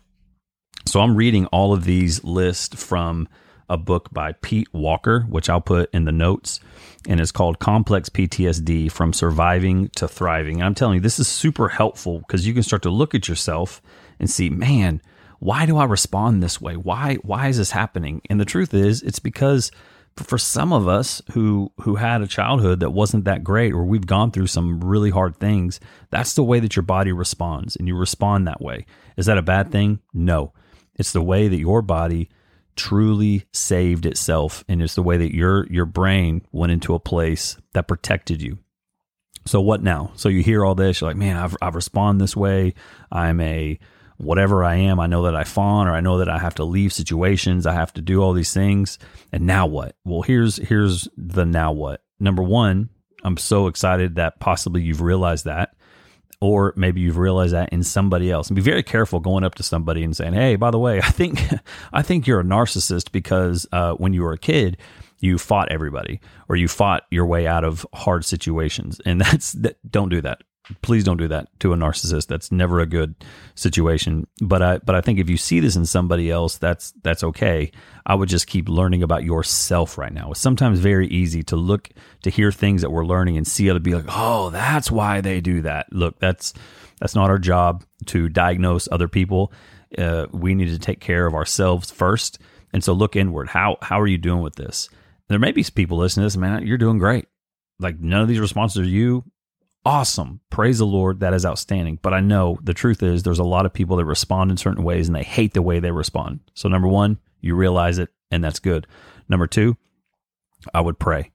So 0.88 1.00
I'm 1.02 1.16
reading 1.16 1.48
all 1.48 1.74
of 1.74 1.84
these 1.86 2.24
lists 2.24 2.82
from 2.84 3.28
a 3.70 3.78
book 3.78 4.14
by 4.14 4.34
Pete 4.34 4.74
Walker, 4.74 5.22
which 5.22 5.50
I'll 5.50 5.62
put 5.62 5.94
in 5.94 6.06
the 6.06 6.12
notes, 6.12 6.60
and 7.08 7.20
it's 7.20 7.32
called 7.32 7.60
Complex 7.60 8.10
PTSD 8.10 8.92
From 8.92 9.14
Surviving 9.14 9.90
to 9.96 10.08
Thriving. 10.08 10.56
And 10.58 10.66
I'm 10.66 10.76
telling 10.76 10.96
you, 10.96 11.02
this 11.02 11.20
is 11.20 11.28
super 11.28 11.70
helpful 11.70 12.20
because 12.20 12.46
you 12.46 12.54
can 12.54 12.64
start 12.64 12.82
to 12.84 12.90
look 12.90 13.16
at 13.16 13.28
yourself 13.28 13.82
and 14.20 14.30
see, 14.30 14.50
man, 14.50 15.02
why 15.40 15.66
do 15.66 15.78
I 15.78 15.86
respond 15.86 16.42
this 16.42 16.62
way? 16.62 16.76
Why 16.76 17.16
why 17.16 17.48
is 17.48 17.58
this 17.58 17.72
happening? 17.72 18.22
And 18.30 18.40
the 18.40 18.46
truth 18.46 18.74
is, 18.74 19.02
it's 19.02 19.20
because 19.20 19.72
for 20.16 20.38
some 20.38 20.72
of 20.72 20.88
us 20.88 21.22
who 21.34 21.72
who 21.82 21.96
had 21.96 22.22
a 22.22 22.28
childhood 22.28 22.80
that 22.80 22.92
wasn't 22.92 23.26
that 23.26 23.44
great 23.44 23.74
or 23.74 23.84
we've 23.84 24.08
gone 24.08 24.32
through 24.32 24.48
some 24.48 24.84
really 24.84 25.10
hard 25.10 25.38
things, 25.38 25.80
that's 26.10 26.34
the 26.34 26.44
way 26.44 26.60
that 26.60 26.76
your 26.76 26.84
body 26.84 27.12
responds 27.12 27.76
and 27.76 27.88
you 27.88 27.96
respond 27.96 28.48
that 28.48 28.62
way. 28.62 28.86
Is 29.18 29.26
that 29.26 29.38
a 29.38 29.44
bad 29.44 29.72
thing? 29.72 30.00
No. 30.14 30.54
It's 30.96 31.12
the 31.12 31.22
way 31.22 31.48
that 31.48 31.58
your 31.58 31.82
body 31.82 32.30
truly 32.76 33.46
saved 33.54 34.06
itself 34.06 34.64
and 34.68 34.82
it's 34.82 34.96
the 34.96 35.04
way 35.04 35.18
that 35.18 35.36
your 35.36 35.66
your 35.68 35.86
brain 35.86 36.42
went 36.52 36.72
into 36.72 36.94
a 36.94 37.00
place 37.00 37.58
that 37.74 37.88
protected 37.88 38.42
you. 38.42 38.58
So 39.46 39.62
what 39.62 39.84
now? 39.84 40.12
So 40.16 40.30
you 40.30 40.42
hear 40.42 40.66
all 40.66 40.76
this 40.76 41.02
you're 41.02 41.10
like 41.10 41.18
man 41.18 41.38
i've, 41.38 41.56
I've 41.62 41.76
responded 41.76 42.24
this 42.24 42.36
way. 42.36 42.74
I'm 43.12 43.40
a 43.42 43.80
whatever 44.18 44.64
i 44.64 44.76
am. 44.76 45.00
I 45.00 45.08
know 45.08 45.24
that 45.24 45.36
i 45.36 45.44
fawn 45.44 45.88
or 45.88 45.94
i 45.94 46.02
know 46.02 46.20
that 46.20 46.30
i 46.30 46.38
have 46.38 46.56
to 46.56 46.64
leave 46.64 46.94
situations. 46.94 47.66
I 47.66 47.74
have 47.74 47.94
to 47.94 48.02
do 48.02 48.22
all 48.22 48.34
these 48.34 48.54
things. 48.54 49.00
And 49.32 49.46
now 49.46 49.68
what? 49.68 49.96
Well 50.04 50.22
here's 50.22 50.58
here's 50.58 51.08
the 51.18 51.46
now 51.46 51.72
what. 51.72 52.02
Number 52.20 52.44
one 52.44 52.90
i'm 53.24 53.38
so 53.38 53.68
excited 53.68 54.16
that 54.16 54.40
possibly 54.40 54.82
you've 54.82 55.02
realized 55.02 55.46
that 55.46 55.75
or 56.46 56.74
maybe 56.76 57.02
you've 57.02 57.18
realized 57.18 57.54
that 57.54 57.70
in 57.70 57.84
somebody 57.84 58.32
else. 58.32 58.48
And 58.48 58.56
be 58.56 58.62
very 58.62 58.84
careful 58.84 59.20
going 59.20 59.44
up 59.44 59.56
to 59.56 59.64
somebody 59.64 60.04
and 60.04 60.16
saying 60.16 60.34
hey 60.34 60.56
by 60.56 60.72
the 60.72 60.80
way 60.80 61.00
i 61.04 61.10
think 61.10 61.40
i 61.94 62.02
think 62.02 62.28
you're 62.28 62.40
a 62.40 62.44
narcissist 62.44 63.12
because 63.12 63.68
uh, 63.72 63.94
when 63.94 64.14
you 64.14 64.22
were 64.22 64.34
a 64.34 64.38
kid 64.38 64.78
you 65.20 65.38
fought 65.38 65.72
everybody 65.72 66.20
or 66.48 66.56
you 66.56 66.68
fought 66.68 67.04
your 67.10 67.26
way 67.26 67.48
out 67.48 67.64
of 67.64 67.86
hard 67.94 68.26
situations. 68.26 69.02
And 69.06 69.20
that's 69.22 69.54
that 69.54 69.78
don't 69.90 70.10
do 70.10 70.22
that 70.22 70.42
please 70.82 71.04
don't 71.04 71.18
do 71.18 71.28
that 71.28 71.48
to 71.60 71.74
a 71.74 71.76
narcissist. 71.76 72.28
That's 72.28 72.52
never 72.52 72.80
a 72.80 72.86
good 72.86 73.16
situation. 73.56 74.28
But 74.42 74.62
I 74.62 74.78
but 74.80 74.96
I 74.96 75.02
think 75.02 75.20
if 75.20 75.30
you 75.30 75.38
see 75.38 75.60
this 75.60 75.76
in 75.76 75.86
somebody 75.86 76.32
else, 76.32 76.58
that's 76.58 76.94
that's 77.04 77.24
okay. 77.24 77.72
I 78.06 78.16
would 78.16 78.30
just 78.30 78.48
keep 78.48 78.70
learning 78.70 79.04
about 79.04 79.24
yourself 79.24 79.98
right 79.98 80.14
now. 80.14 80.32
It's 80.32 80.40
sometimes 80.40 80.80
very 80.80 81.08
easy 81.08 81.44
to 81.44 81.56
look 81.56 81.90
to 82.24 82.30
hear 82.30 82.52
things 82.52 82.82
that 82.82 82.92
we're 82.92 83.06
learning 83.06 83.38
and 83.38 83.48
see 83.48 83.70
other 83.70 83.80
be 83.80 83.96
like, 83.96 84.06
oh, 84.10 84.50
that's 84.50 84.92
why 84.92 85.22
they 85.22 85.42
do 85.42 85.62
that. 85.62 85.88
Look, 85.92 86.20
that's 86.20 86.54
that's 87.00 87.16
not 87.16 87.30
our 87.30 87.40
job 87.40 87.84
to 88.08 88.30
diagnose 88.30 88.88
other 88.92 89.08
people. 89.08 89.52
Uh, 89.98 90.28
we 90.32 90.56
need 90.56 90.70
to 90.70 90.80
take 90.80 91.00
care 91.00 91.26
of 91.26 91.34
ourselves 91.34 91.92
first. 91.92 92.40
And 92.74 92.84
so 92.84 92.94
look 92.94 93.16
inward. 93.16 93.48
How 93.48 93.78
how 93.82 94.02
are 94.02 94.08
you 94.08 94.18
doing 94.18 94.42
with 94.42 94.56
this? 94.56 94.90
There 95.28 95.40
may 95.40 95.52
be 95.52 95.64
people 95.64 95.98
listening 95.98 96.24
to 96.24 96.26
this, 96.26 96.38
man. 96.38 96.66
You're 96.68 96.78
doing 96.78 96.98
great. 96.98 97.28
Like 97.80 98.00
none 98.00 98.22
of 98.22 98.28
these 98.28 98.40
responses 98.40 98.82
are 98.82 98.90
you 98.90 99.24
awesome. 99.86 100.42
Praise 100.50 100.80
the 100.80 100.86
Lord. 100.86 101.20
That 101.20 101.34
is 101.34 101.46
outstanding. 101.46 102.00
But 102.02 102.14
I 102.14 102.20
know 102.20 102.58
the 102.64 102.74
truth 102.74 103.04
is 103.04 103.24
there's 103.24 103.40
a 103.40 103.44
lot 103.44 103.66
of 103.66 103.74
people 103.74 103.98
that 103.98 104.06
respond 104.06 104.52
in 104.52 104.58
certain 104.58 104.84
ways 104.84 105.08
and 105.08 105.16
they 105.16 105.24
hate 105.24 105.54
the 105.54 105.62
way 105.62 105.80
they 105.80 105.92
respond. 105.92 106.40
So, 106.54 106.68
number 106.68 106.88
one, 106.88 107.20
you 107.42 107.56
realize 107.56 108.00
it 108.00 108.10
and 108.32 108.44
that's 108.44 108.60
good. 108.60 108.88
Number 109.30 109.48
two, 109.48 109.78
I 110.74 110.82
would 110.82 111.00
pray. 111.00 111.32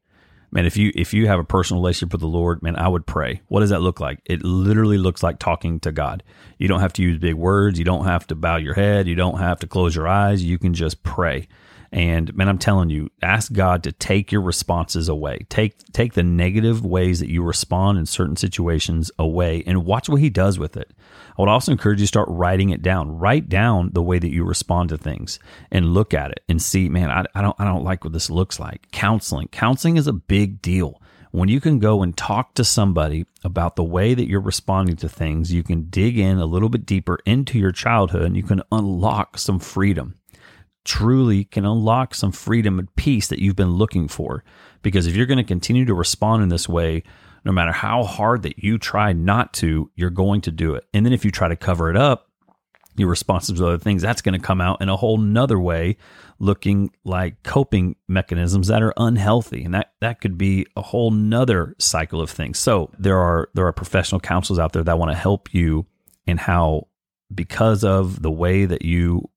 Man, 0.52 0.66
if 0.66 0.76
you 0.76 0.90
if 0.96 1.14
you 1.14 1.28
have 1.28 1.38
a 1.38 1.44
personal 1.44 1.80
relationship 1.80 2.12
with 2.12 2.22
the 2.22 2.26
Lord, 2.26 2.60
man, 2.60 2.74
I 2.74 2.88
would 2.88 3.06
pray. 3.06 3.40
What 3.46 3.60
does 3.60 3.70
that 3.70 3.82
look 3.82 4.00
like? 4.00 4.20
It 4.24 4.42
literally 4.42 4.98
looks 4.98 5.22
like 5.22 5.38
talking 5.38 5.78
to 5.80 5.92
God. 5.92 6.24
You 6.58 6.66
don't 6.66 6.80
have 6.80 6.92
to 6.94 7.02
use 7.02 7.18
big 7.18 7.34
words. 7.34 7.78
You 7.78 7.84
don't 7.84 8.04
have 8.04 8.26
to 8.28 8.34
bow 8.34 8.56
your 8.56 8.74
head. 8.74 9.06
You 9.06 9.14
don't 9.14 9.38
have 9.38 9.60
to 9.60 9.68
close 9.68 9.94
your 9.94 10.08
eyes. 10.08 10.42
You 10.42 10.58
can 10.58 10.74
just 10.74 11.04
pray. 11.04 11.46
And 11.92 12.32
man, 12.36 12.48
I'm 12.48 12.58
telling 12.58 12.88
you, 12.88 13.10
ask 13.20 13.52
God 13.52 13.82
to 13.82 13.92
take 13.92 14.30
your 14.30 14.42
responses 14.42 15.08
away. 15.08 15.46
Take 15.48 15.76
take 15.92 16.12
the 16.14 16.22
negative 16.22 16.84
ways 16.84 17.18
that 17.18 17.30
you 17.30 17.42
respond 17.42 17.98
in 17.98 18.06
certain 18.06 18.36
situations 18.36 19.10
away 19.18 19.64
and 19.66 19.84
watch 19.84 20.08
what 20.08 20.20
he 20.20 20.30
does 20.30 20.56
with 20.58 20.76
it. 20.76 20.92
I 21.36 21.42
would 21.42 21.48
also 21.48 21.72
encourage 21.72 21.98
you 21.98 22.04
to 22.04 22.08
start 22.08 22.28
writing 22.28 22.70
it 22.70 22.82
down. 22.82 23.18
Write 23.18 23.48
down 23.48 23.90
the 23.92 24.02
way 24.02 24.20
that 24.20 24.30
you 24.30 24.44
respond 24.44 24.90
to 24.90 24.98
things 24.98 25.40
and 25.72 25.94
look 25.94 26.14
at 26.14 26.30
it 26.30 26.44
and 26.48 26.62
see, 26.62 26.88
man, 26.88 27.10
I, 27.10 27.24
I 27.34 27.42
don't 27.42 27.56
I 27.58 27.64
don't 27.64 27.84
like 27.84 28.04
what 28.04 28.12
this 28.12 28.30
looks 28.30 28.60
like. 28.60 28.90
Counseling. 28.92 29.48
Counseling 29.48 29.96
is 29.96 30.06
a 30.06 30.12
big 30.12 30.62
deal. 30.62 31.02
When 31.32 31.48
you 31.48 31.60
can 31.60 31.78
go 31.78 32.02
and 32.02 32.16
talk 32.16 32.54
to 32.54 32.64
somebody 32.64 33.24
about 33.44 33.76
the 33.76 33.84
way 33.84 34.14
that 34.14 34.28
you're 34.28 34.40
responding 34.40 34.96
to 34.96 35.08
things, 35.08 35.52
you 35.52 35.62
can 35.62 35.88
dig 35.88 36.18
in 36.18 36.38
a 36.38 36.46
little 36.46 36.68
bit 36.68 36.86
deeper 36.86 37.18
into 37.24 37.58
your 37.58 37.70
childhood 37.70 38.22
and 38.22 38.36
you 38.36 38.42
can 38.42 38.62
unlock 38.72 39.38
some 39.38 39.60
freedom. 39.60 40.19
Truly 40.84 41.44
can 41.44 41.64
unlock 41.64 42.14
some 42.14 42.32
freedom 42.32 42.78
and 42.78 42.94
peace 42.96 43.28
that 43.28 43.40
you've 43.40 43.56
been 43.56 43.74
looking 43.74 44.08
for. 44.08 44.44
Because 44.82 45.06
if 45.06 45.14
you're 45.14 45.26
going 45.26 45.38
to 45.38 45.44
continue 45.44 45.84
to 45.84 45.94
respond 45.94 46.42
in 46.42 46.48
this 46.48 46.68
way, 46.68 47.02
no 47.44 47.52
matter 47.52 47.72
how 47.72 48.04
hard 48.04 48.42
that 48.42 48.62
you 48.62 48.78
try 48.78 49.12
not 49.12 49.52
to, 49.54 49.90
you're 49.94 50.10
going 50.10 50.40
to 50.42 50.50
do 50.50 50.74
it. 50.74 50.84
And 50.92 51.04
then 51.04 51.12
if 51.12 51.24
you 51.24 51.30
try 51.30 51.48
to 51.48 51.56
cover 51.56 51.90
it 51.90 51.96
up, 51.96 52.30
your 52.96 53.08
responses 53.08 53.58
to 53.58 53.66
other 53.66 53.78
things, 53.78 54.02
that's 54.02 54.22
going 54.22 54.38
to 54.38 54.44
come 54.44 54.60
out 54.60 54.82
in 54.82 54.88
a 54.88 54.96
whole 54.96 55.16
nother 55.16 55.58
way, 55.58 55.96
looking 56.38 56.90
like 57.04 57.42
coping 57.42 57.96
mechanisms 58.08 58.66
that 58.68 58.82
are 58.82 58.92
unhealthy. 58.96 59.64
And 59.64 59.74
that, 59.74 59.92
that 60.00 60.20
could 60.20 60.36
be 60.36 60.66
a 60.76 60.82
whole 60.82 61.10
nother 61.10 61.74
cycle 61.78 62.20
of 62.20 62.30
things. 62.30 62.58
So 62.58 62.90
there 62.98 63.18
are 63.18 63.48
there 63.54 63.66
are 63.66 63.72
professional 63.72 64.20
counselors 64.20 64.58
out 64.58 64.72
there 64.72 64.82
that 64.82 64.98
want 64.98 65.10
to 65.12 65.16
help 65.16 65.54
you 65.54 65.86
in 66.26 66.36
how 66.36 66.88
because 67.34 67.84
of 67.84 68.22
the 68.22 68.30
way 68.30 68.64
that 68.64 68.82
you 68.82 69.28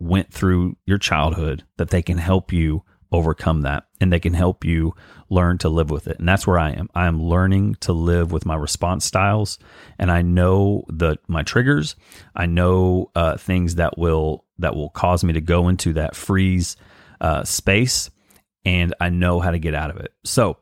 went 0.00 0.32
through 0.32 0.76
your 0.86 0.98
childhood, 0.98 1.64
that 1.76 1.90
they 1.90 2.02
can 2.02 2.18
help 2.18 2.52
you 2.52 2.82
overcome 3.12 3.62
that 3.62 3.84
and 4.00 4.12
they 4.12 4.20
can 4.20 4.34
help 4.34 4.64
you 4.64 4.94
learn 5.28 5.58
to 5.58 5.68
live 5.68 5.90
with 5.90 6.06
it. 6.06 6.18
And 6.18 6.28
that's 6.28 6.46
where 6.46 6.58
I 6.58 6.70
am. 6.70 6.88
I 6.94 7.06
am 7.06 7.22
learning 7.22 7.76
to 7.80 7.92
live 7.92 8.32
with 8.32 8.46
my 8.46 8.54
response 8.54 9.04
styles 9.04 9.58
and 9.98 10.10
I 10.10 10.22
know 10.22 10.84
the 10.88 11.16
my 11.26 11.42
triggers. 11.42 11.96
I 12.34 12.46
know 12.46 13.10
uh, 13.14 13.36
things 13.36 13.76
that 13.76 13.98
will 13.98 14.44
that 14.58 14.74
will 14.74 14.90
cause 14.90 15.24
me 15.24 15.32
to 15.32 15.40
go 15.40 15.68
into 15.68 15.94
that 15.94 16.14
freeze 16.14 16.76
uh, 17.20 17.44
space 17.44 18.10
and 18.64 18.94
I 19.00 19.08
know 19.08 19.40
how 19.40 19.50
to 19.50 19.58
get 19.58 19.74
out 19.74 19.90
of 19.90 19.96
it. 19.96 20.12
So, 20.24 20.58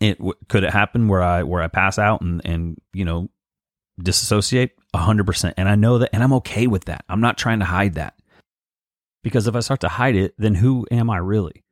it 0.00 0.18
could 0.48 0.64
it 0.64 0.72
happen 0.72 1.08
where 1.08 1.22
I 1.22 1.42
where 1.42 1.62
I 1.62 1.68
pass 1.68 1.98
out 1.98 2.22
and 2.22 2.40
and 2.44 2.80
you 2.92 3.04
know 3.04 3.28
disassociate 4.02 4.72
100% 4.94 5.54
and 5.56 5.68
I 5.68 5.74
know 5.74 5.98
that 5.98 6.10
and 6.12 6.22
I'm 6.22 6.32
okay 6.34 6.66
with 6.66 6.86
that. 6.86 7.04
I'm 7.08 7.20
not 7.20 7.38
trying 7.38 7.60
to 7.60 7.64
hide 7.64 7.94
that. 7.94 8.14
Because 9.22 9.46
if 9.46 9.54
I 9.54 9.60
start 9.60 9.80
to 9.80 9.88
hide 9.88 10.16
it, 10.16 10.34
then 10.38 10.56
who 10.56 10.86
am 10.90 11.10
I 11.10 11.18
really? 11.18 11.62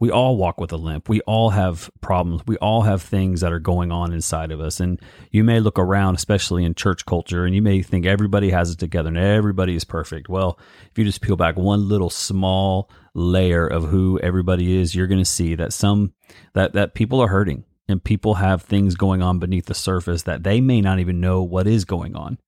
We 0.00 0.12
all 0.12 0.36
walk 0.36 0.60
with 0.60 0.72
a 0.72 0.76
limp. 0.76 1.08
We 1.08 1.20
all 1.22 1.50
have 1.50 1.90
problems. 2.00 2.42
We 2.46 2.56
all 2.58 2.82
have 2.82 3.02
things 3.02 3.40
that 3.40 3.52
are 3.52 3.58
going 3.58 3.90
on 3.90 4.12
inside 4.12 4.52
of 4.52 4.60
us. 4.60 4.78
And 4.78 5.00
you 5.32 5.42
may 5.42 5.58
look 5.58 5.76
around, 5.78 6.14
especially 6.14 6.64
in 6.64 6.74
church 6.74 7.04
culture, 7.04 7.44
and 7.44 7.54
you 7.54 7.62
may 7.62 7.82
think 7.82 8.06
everybody 8.06 8.50
has 8.50 8.70
it 8.70 8.78
together 8.78 9.08
and 9.08 9.18
everybody 9.18 9.74
is 9.74 9.84
perfect. 9.84 10.28
Well, 10.28 10.58
if 10.90 10.98
you 10.98 11.04
just 11.04 11.20
peel 11.20 11.36
back 11.36 11.56
one 11.56 11.88
little 11.88 12.10
small 12.10 12.90
layer 13.14 13.66
of 13.66 13.88
who 13.88 14.20
everybody 14.20 14.76
is, 14.76 14.94
you're 14.94 15.08
going 15.08 15.18
to 15.18 15.24
see 15.24 15.56
that 15.56 15.72
some 15.72 16.12
that 16.54 16.74
that 16.74 16.94
people 16.94 17.20
are 17.20 17.28
hurting 17.28 17.64
and 17.88 18.02
people 18.02 18.34
have 18.34 18.62
things 18.62 18.94
going 18.94 19.20
on 19.20 19.40
beneath 19.40 19.66
the 19.66 19.74
surface 19.74 20.22
that 20.24 20.44
they 20.44 20.60
may 20.60 20.80
not 20.80 21.00
even 21.00 21.20
know 21.20 21.42
what 21.42 21.66
is 21.66 21.84
going 21.84 22.14
on. 22.14 22.38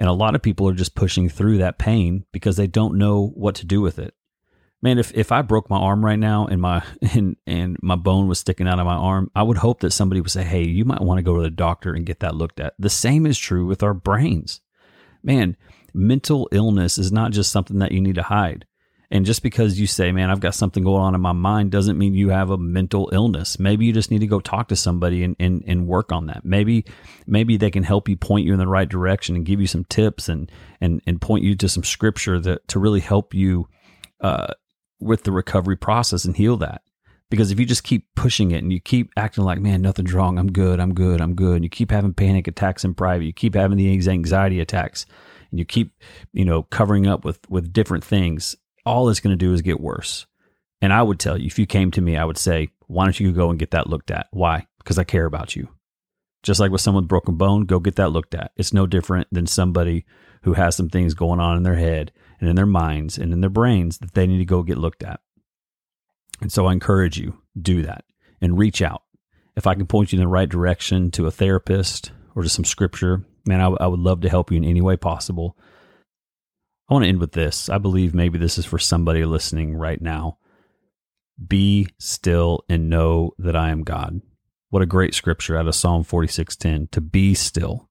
And 0.00 0.08
a 0.08 0.14
lot 0.14 0.34
of 0.34 0.40
people 0.40 0.66
are 0.66 0.74
just 0.74 0.94
pushing 0.94 1.28
through 1.28 1.58
that 1.58 1.78
pain 1.78 2.24
because 2.32 2.56
they 2.56 2.66
don't 2.66 2.96
know 2.96 3.32
what 3.34 3.54
to 3.56 3.66
do 3.66 3.82
with 3.82 3.98
it. 3.98 4.14
Man, 4.80 4.98
if, 4.98 5.12
if 5.14 5.30
I 5.30 5.42
broke 5.42 5.68
my 5.68 5.76
arm 5.76 6.02
right 6.02 6.18
now 6.18 6.46
and 6.46 6.58
my 6.58 6.82
and, 7.14 7.36
and 7.46 7.76
my 7.82 7.96
bone 7.96 8.26
was 8.26 8.40
sticking 8.40 8.66
out 8.66 8.78
of 8.78 8.86
my 8.86 8.94
arm, 8.94 9.30
I 9.36 9.42
would 9.42 9.58
hope 9.58 9.80
that 9.80 9.92
somebody 9.92 10.22
would 10.22 10.30
say, 10.30 10.42
Hey, 10.42 10.66
you 10.66 10.86
might 10.86 11.02
want 11.02 11.18
to 11.18 11.22
go 11.22 11.36
to 11.36 11.42
the 11.42 11.50
doctor 11.50 11.92
and 11.92 12.06
get 12.06 12.20
that 12.20 12.34
looked 12.34 12.60
at. 12.60 12.72
The 12.78 12.88
same 12.88 13.26
is 13.26 13.38
true 13.38 13.66
with 13.66 13.82
our 13.82 13.92
brains. 13.92 14.62
Man, 15.22 15.54
mental 15.92 16.48
illness 16.50 16.96
is 16.96 17.12
not 17.12 17.32
just 17.32 17.52
something 17.52 17.78
that 17.80 17.92
you 17.92 18.00
need 18.00 18.14
to 18.14 18.22
hide. 18.22 18.64
And 19.12 19.26
just 19.26 19.42
because 19.42 19.80
you 19.80 19.88
say, 19.88 20.12
man, 20.12 20.30
I've 20.30 20.38
got 20.38 20.54
something 20.54 20.84
going 20.84 21.02
on 21.02 21.14
in 21.16 21.20
my 21.20 21.32
mind 21.32 21.72
doesn't 21.72 21.98
mean 21.98 22.14
you 22.14 22.28
have 22.28 22.50
a 22.50 22.56
mental 22.56 23.10
illness. 23.12 23.58
Maybe 23.58 23.84
you 23.84 23.92
just 23.92 24.10
need 24.10 24.20
to 24.20 24.26
go 24.28 24.38
talk 24.38 24.68
to 24.68 24.76
somebody 24.76 25.24
and, 25.24 25.34
and, 25.40 25.64
and 25.66 25.88
work 25.88 26.12
on 26.12 26.26
that. 26.26 26.44
Maybe, 26.44 26.84
maybe 27.26 27.56
they 27.56 27.72
can 27.72 27.82
help 27.82 28.08
you 28.08 28.16
point 28.16 28.46
you 28.46 28.52
in 28.52 28.60
the 28.60 28.68
right 28.68 28.88
direction 28.88 29.34
and 29.34 29.44
give 29.44 29.60
you 29.60 29.66
some 29.66 29.84
tips 29.84 30.28
and, 30.28 30.50
and, 30.80 31.02
and 31.08 31.20
point 31.20 31.42
you 31.42 31.56
to 31.56 31.68
some 31.68 31.82
scripture 31.82 32.38
that 32.38 32.68
to 32.68 32.78
really 32.78 33.00
help 33.00 33.34
you, 33.34 33.68
uh, 34.20 34.54
with 35.00 35.24
the 35.24 35.32
recovery 35.32 35.76
process 35.76 36.24
and 36.24 36.36
heal 36.36 36.56
that. 36.58 36.82
Because 37.30 37.50
if 37.50 37.60
you 37.60 37.66
just 37.66 37.84
keep 37.84 38.06
pushing 38.16 38.50
it 38.50 38.58
and 38.58 38.72
you 38.72 38.80
keep 38.80 39.10
acting 39.16 39.44
like, 39.44 39.60
man, 39.60 39.82
nothing's 39.82 40.12
wrong, 40.12 40.38
I'm 40.38 40.52
good, 40.52 40.80
I'm 40.80 40.94
good, 40.94 41.20
I'm 41.20 41.34
good, 41.34 41.54
and 41.56 41.64
you 41.64 41.70
keep 41.70 41.90
having 41.90 42.12
panic 42.12 42.48
attacks 42.48 42.84
in 42.84 42.92
private, 42.92 43.24
you 43.24 43.32
keep 43.32 43.54
having 43.54 43.78
these 43.78 44.08
anxiety 44.08 44.60
attacks, 44.60 45.06
and 45.50 45.58
you 45.58 45.64
keep, 45.64 45.94
you 46.32 46.44
know, 46.44 46.64
covering 46.64 47.06
up 47.06 47.24
with 47.24 47.38
with 47.48 47.72
different 47.72 48.04
things, 48.04 48.56
all 48.84 49.08
it's 49.08 49.20
going 49.20 49.36
to 49.36 49.44
do 49.44 49.52
is 49.52 49.62
get 49.62 49.80
worse. 49.80 50.26
And 50.82 50.92
I 50.92 51.02
would 51.02 51.18
tell 51.18 51.38
you, 51.38 51.46
if 51.46 51.58
you 51.58 51.66
came 51.66 51.90
to 51.92 52.00
me, 52.00 52.16
I 52.16 52.24
would 52.24 52.38
say, 52.38 52.70
why 52.86 53.04
don't 53.04 53.20
you 53.20 53.32
go 53.32 53.50
and 53.50 53.58
get 53.58 53.72
that 53.72 53.88
looked 53.88 54.10
at? 54.10 54.28
Why? 54.30 54.66
Because 54.78 54.98
I 54.98 55.04
care 55.04 55.26
about 55.26 55.54
you. 55.54 55.68
Just 56.42 56.58
like 56.58 56.70
with 56.70 56.80
someone 56.80 57.04
with 57.04 57.08
broken 57.08 57.36
bone, 57.36 57.66
go 57.66 57.78
get 57.80 57.96
that 57.96 58.12
looked 58.12 58.34
at. 58.34 58.52
It's 58.56 58.72
no 58.72 58.86
different 58.86 59.28
than 59.30 59.46
somebody 59.46 60.06
who 60.42 60.54
has 60.54 60.74
some 60.74 60.88
things 60.88 61.12
going 61.12 61.38
on 61.38 61.58
in 61.58 61.62
their 61.62 61.76
head 61.76 62.12
and 62.40 62.48
in 62.48 62.56
their 62.56 62.64
minds 62.64 63.18
and 63.18 63.32
in 63.32 63.42
their 63.42 63.50
brains 63.50 63.98
that 63.98 64.14
they 64.14 64.26
need 64.26 64.38
to 64.38 64.46
go 64.46 64.62
get 64.62 64.78
looked 64.78 65.02
at. 65.02 65.20
And 66.40 66.50
so 66.50 66.66
I 66.66 66.72
encourage 66.72 67.18
you, 67.18 67.38
do 67.60 67.82
that 67.82 68.04
and 68.40 68.58
reach 68.58 68.80
out. 68.80 69.02
If 69.56 69.66
I 69.66 69.74
can 69.74 69.86
point 69.86 70.12
you 70.12 70.18
in 70.18 70.24
the 70.24 70.28
right 70.28 70.48
direction 70.48 71.10
to 71.12 71.26
a 71.26 71.30
therapist 71.30 72.12
or 72.34 72.42
to 72.42 72.48
some 72.48 72.64
scripture, 72.64 73.22
man, 73.44 73.60
I, 73.60 73.64
w- 73.64 73.78
I 73.78 73.86
would 73.86 74.00
love 74.00 74.22
to 74.22 74.30
help 74.30 74.50
you 74.50 74.56
in 74.56 74.64
any 74.64 74.80
way 74.80 74.96
possible. 74.96 75.58
I 76.90 76.94
want 76.94 77.04
to 77.04 77.08
end 77.08 77.20
with 77.20 77.32
this. 77.32 77.68
I 77.68 77.78
believe 77.78 78.14
maybe 78.14 78.36
this 78.36 78.58
is 78.58 78.66
for 78.66 78.78
somebody 78.78 79.24
listening 79.24 79.76
right 79.76 80.00
now. 80.00 80.38
Be 81.46 81.86
still 81.98 82.64
and 82.68 82.90
know 82.90 83.30
that 83.38 83.54
I 83.54 83.70
am 83.70 83.84
God. 83.84 84.20
What 84.70 84.82
a 84.82 84.86
great 84.86 85.14
scripture 85.14 85.56
out 85.56 85.68
of 85.68 85.76
Psalm 85.76 86.02
46:10 86.02 86.90
to 86.90 87.00
be 87.00 87.34
still. 87.34 87.88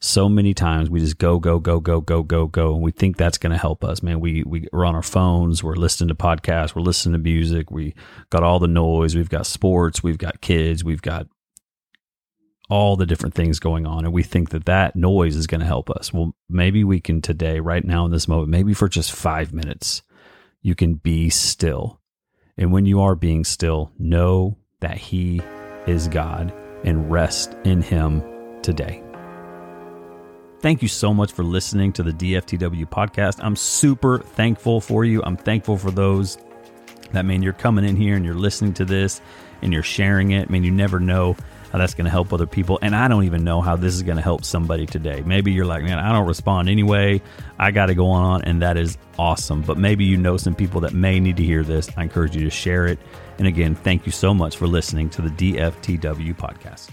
So 0.00 0.28
many 0.28 0.54
times 0.54 0.88
we 0.88 1.00
just 1.00 1.18
go 1.18 1.40
go 1.40 1.58
go 1.58 1.80
go 1.80 2.00
go 2.00 2.22
go 2.22 2.46
go 2.46 2.74
and 2.74 2.82
we 2.82 2.92
think 2.92 3.16
that's 3.16 3.38
going 3.38 3.50
to 3.50 3.58
help 3.58 3.82
us. 3.82 4.04
Man, 4.04 4.20
we 4.20 4.44
we 4.44 4.68
are 4.72 4.84
on 4.84 4.94
our 4.94 5.02
phones, 5.02 5.64
we're 5.64 5.74
listening 5.74 6.08
to 6.08 6.14
podcasts, 6.14 6.76
we're 6.76 6.82
listening 6.82 7.14
to 7.14 7.18
music, 7.18 7.72
we 7.72 7.94
got 8.30 8.44
all 8.44 8.60
the 8.60 8.68
noise, 8.68 9.16
we've 9.16 9.28
got 9.28 9.46
sports, 9.46 10.04
we've 10.04 10.18
got 10.18 10.40
kids, 10.40 10.84
we've 10.84 11.02
got 11.02 11.26
all 12.68 12.96
the 12.96 13.06
different 13.06 13.34
things 13.34 13.58
going 13.58 13.86
on 13.86 14.04
and 14.04 14.12
we 14.12 14.22
think 14.22 14.50
that 14.50 14.66
that 14.66 14.94
noise 14.94 15.36
is 15.36 15.46
going 15.46 15.60
to 15.60 15.66
help 15.66 15.90
us 15.90 16.12
well 16.12 16.34
maybe 16.48 16.84
we 16.84 17.00
can 17.00 17.20
today 17.22 17.60
right 17.60 17.84
now 17.84 18.04
in 18.04 18.10
this 18.10 18.28
moment 18.28 18.48
maybe 18.48 18.74
for 18.74 18.88
just 18.88 19.12
5 19.12 19.52
minutes 19.52 20.02
you 20.62 20.74
can 20.74 20.94
be 20.94 21.30
still 21.30 22.00
and 22.56 22.72
when 22.72 22.86
you 22.86 23.00
are 23.00 23.14
being 23.14 23.44
still 23.44 23.92
know 23.98 24.56
that 24.80 24.98
he 24.98 25.40
is 25.86 26.08
God 26.08 26.52
and 26.84 27.10
rest 27.10 27.56
in 27.64 27.82
him 27.82 28.22
today 28.62 29.02
Thank 30.60 30.82
you 30.82 30.88
so 30.88 31.14
much 31.14 31.30
for 31.30 31.44
listening 31.44 31.92
to 31.92 32.02
the 32.02 32.10
DFTW 32.10 32.90
podcast. 32.90 33.38
I'm 33.40 33.54
super 33.54 34.18
thankful 34.18 34.80
for 34.80 35.04
you. 35.04 35.22
I'm 35.22 35.36
thankful 35.36 35.76
for 35.76 35.92
those 35.92 36.36
that 37.12 37.24
mean 37.24 37.42
you're 37.42 37.52
coming 37.52 37.84
in 37.84 37.94
here 37.94 38.16
and 38.16 38.24
you're 38.24 38.34
listening 38.34 38.74
to 38.74 38.84
this 38.84 39.20
and 39.62 39.72
you're 39.72 39.84
sharing 39.84 40.32
it. 40.32 40.48
I 40.48 40.50
mean, 40.50 40.64
you 40.64 40.72
never 40.72 40.98
know 40.98 41.36
how 41.70 41.78
that's 41.78 41.94
going 41.94 42.04
to 42.06 42.10
help 42.10 42.32
other 42.32 42.46
people. 42.46 42.78
And 42.82 42.94
I 42.94 43.08
don't 43.08 43.24
even 43.24 43.44
know 43.44 43.60
how 43.60 43.76
this 43.76 43.94
is 43.94 44.02
going 44.02 44.16
to 44.16 44.22
help 44.22 44.44
somebody 44.44 44.86
today. 44.86 45.22
Maybe 45.24 45.52
you're 45.52 45.66
like, 45.66 45.82
man, 45.82 45.98
I 45.98 46.12
don't 46.12 46.26
respond 46.26 46.68
anyway. 46.68 47.20
I 47.58 47.70
got 47.70 47.86
to 47.86 47.94
go 47.94 48.06
on, 48.06 48.42
and 48.42 48.62
that 48.62 48.76
is 48.76 48.96
awesome. 49.18 49.62
But 49.62 49.78
maybe 49.78 50.04
you 50.04 50.16
know 50.16 50.36
some 50.36 50.54
people 50.54 50.80
that 50.82 50.94
may 50.94 51.20
need 51.20 51.36
to 51.36 51.44
hear 51.44 51.62
this. 51.62 51.88
I 51.96 52.02
encourage 52.02 52.34
you 52.34 52.44
to 52.44 52.50
share 52.50 52.86
it. 52.86 52.98
And 53.38 53.46
again, 53.46 53.74
thank 53.74 54.06
you 54.06 54.12
so 54.12 54.34
much 54.34 54.56
for 54.56 54.66
listening 54.66 55.10
to 55.10 55.22
the 55.22 55.30
DFTW 55.30 56.36
podcast. 56.36 56.90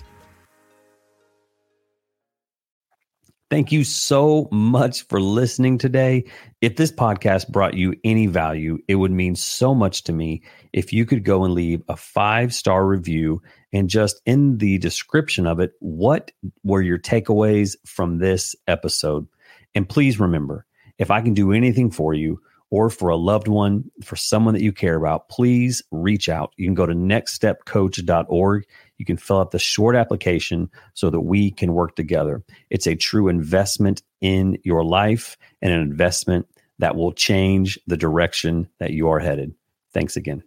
Thank 3.51 3.71
you 3.71 3.83
so 3.83 4.47
much 4.51 5.03
for 5.03 5.21
listening 5.21 5.77
today. 5.77 6.25
If 6.61 6.77
this 6.77 6.91
podcast 6.91 7.47
brought 7.49 7.75
you 7.75 7.95
any 8.03 8.25
value, 8.25 8.79
it 8.87 8.95
would 8.95 9.11
mean 9.11 9.35
so 9.35 9.75
much 9.75 10.03
to 10.05 10.13
me 10.13 10.41
if 10.73 10.91
you 10.91 11.05
could 11.05 11.23
go 11.23 11.45
and 11.45 11.53
leave 11.53 11.83
a 11.87 11.95
five 11.95 12.55
star 12.55 12.85
review 12.85 13.43
and 13.75 13.89
just 13.89 14.21
in 14.25 14.57
the 14.57 14.77
description 14.79 15.45
of 15.45 15.59
it, 15.59 15.73
what 15.79 16.31
were 16.63 16.81
your 16.81 16.97
takeaways 16.97 17.75
from 17.85 18.17
this 18.17 18.55
episode? 18.67 19.27
And 19.75 19.87
please 19.87 20.19
remember, 20.19 20.65
if 20.97 21.11
I 21.11 21.21
can 21.21 21.33
do 21.33 21.51
anything 21.51 21.91
for 21.91 22.13
you 22.13 22.41
or 22.71 22.89
for 22.89 23.09
a 23.09 23.15
loved 23.15 23.47
one, 23.47 23.91
for 24.03 24.15
someone 24.15 24.53
that 24.53 24.63
you 24.63 24.71
care 24.71 24.95
about, 24.95 25.29
please 25.29 25.83
reach 25.91 26.29
out. 26.29 26.53
You 26.57 26.65
can 26.65 26.73
go 26.73 26.85
to 26.85 26.93
nextstepcoach.org 26.93 28.65
you 28.97 29.05
can 29.05 29.17
fill 29.17 29.39
out 29.39 29.51
the 29.51 29.59
short 29.59 29.95
application 29.95 30.69
so 30.93 31.09
that 31.09 31.21
we 31.21 31.51
can 31.51 31.73
work 31.73 31.95
together. 31.95 32.43
It's 32.69 32.87
a 32.87 32.95
true 32.95 33.27
investment 33.27 34.01
in 34.21 34.57
your 34.63 34.83
life 34.83 35.37
and 35.61 35.73
an 35.73 35.81
investment 35.81 36.47
that 36.79 36.95
will 36.95 37.11
change 37.11 37.79
the 37.87 37.97
direction 37.97 38.67
that 38.79 38.91
you 38.91 39.09
are 39.09 39.19
headed. 39.19 39.53
Thanks 39.93 40.17
again. 40.17 40.43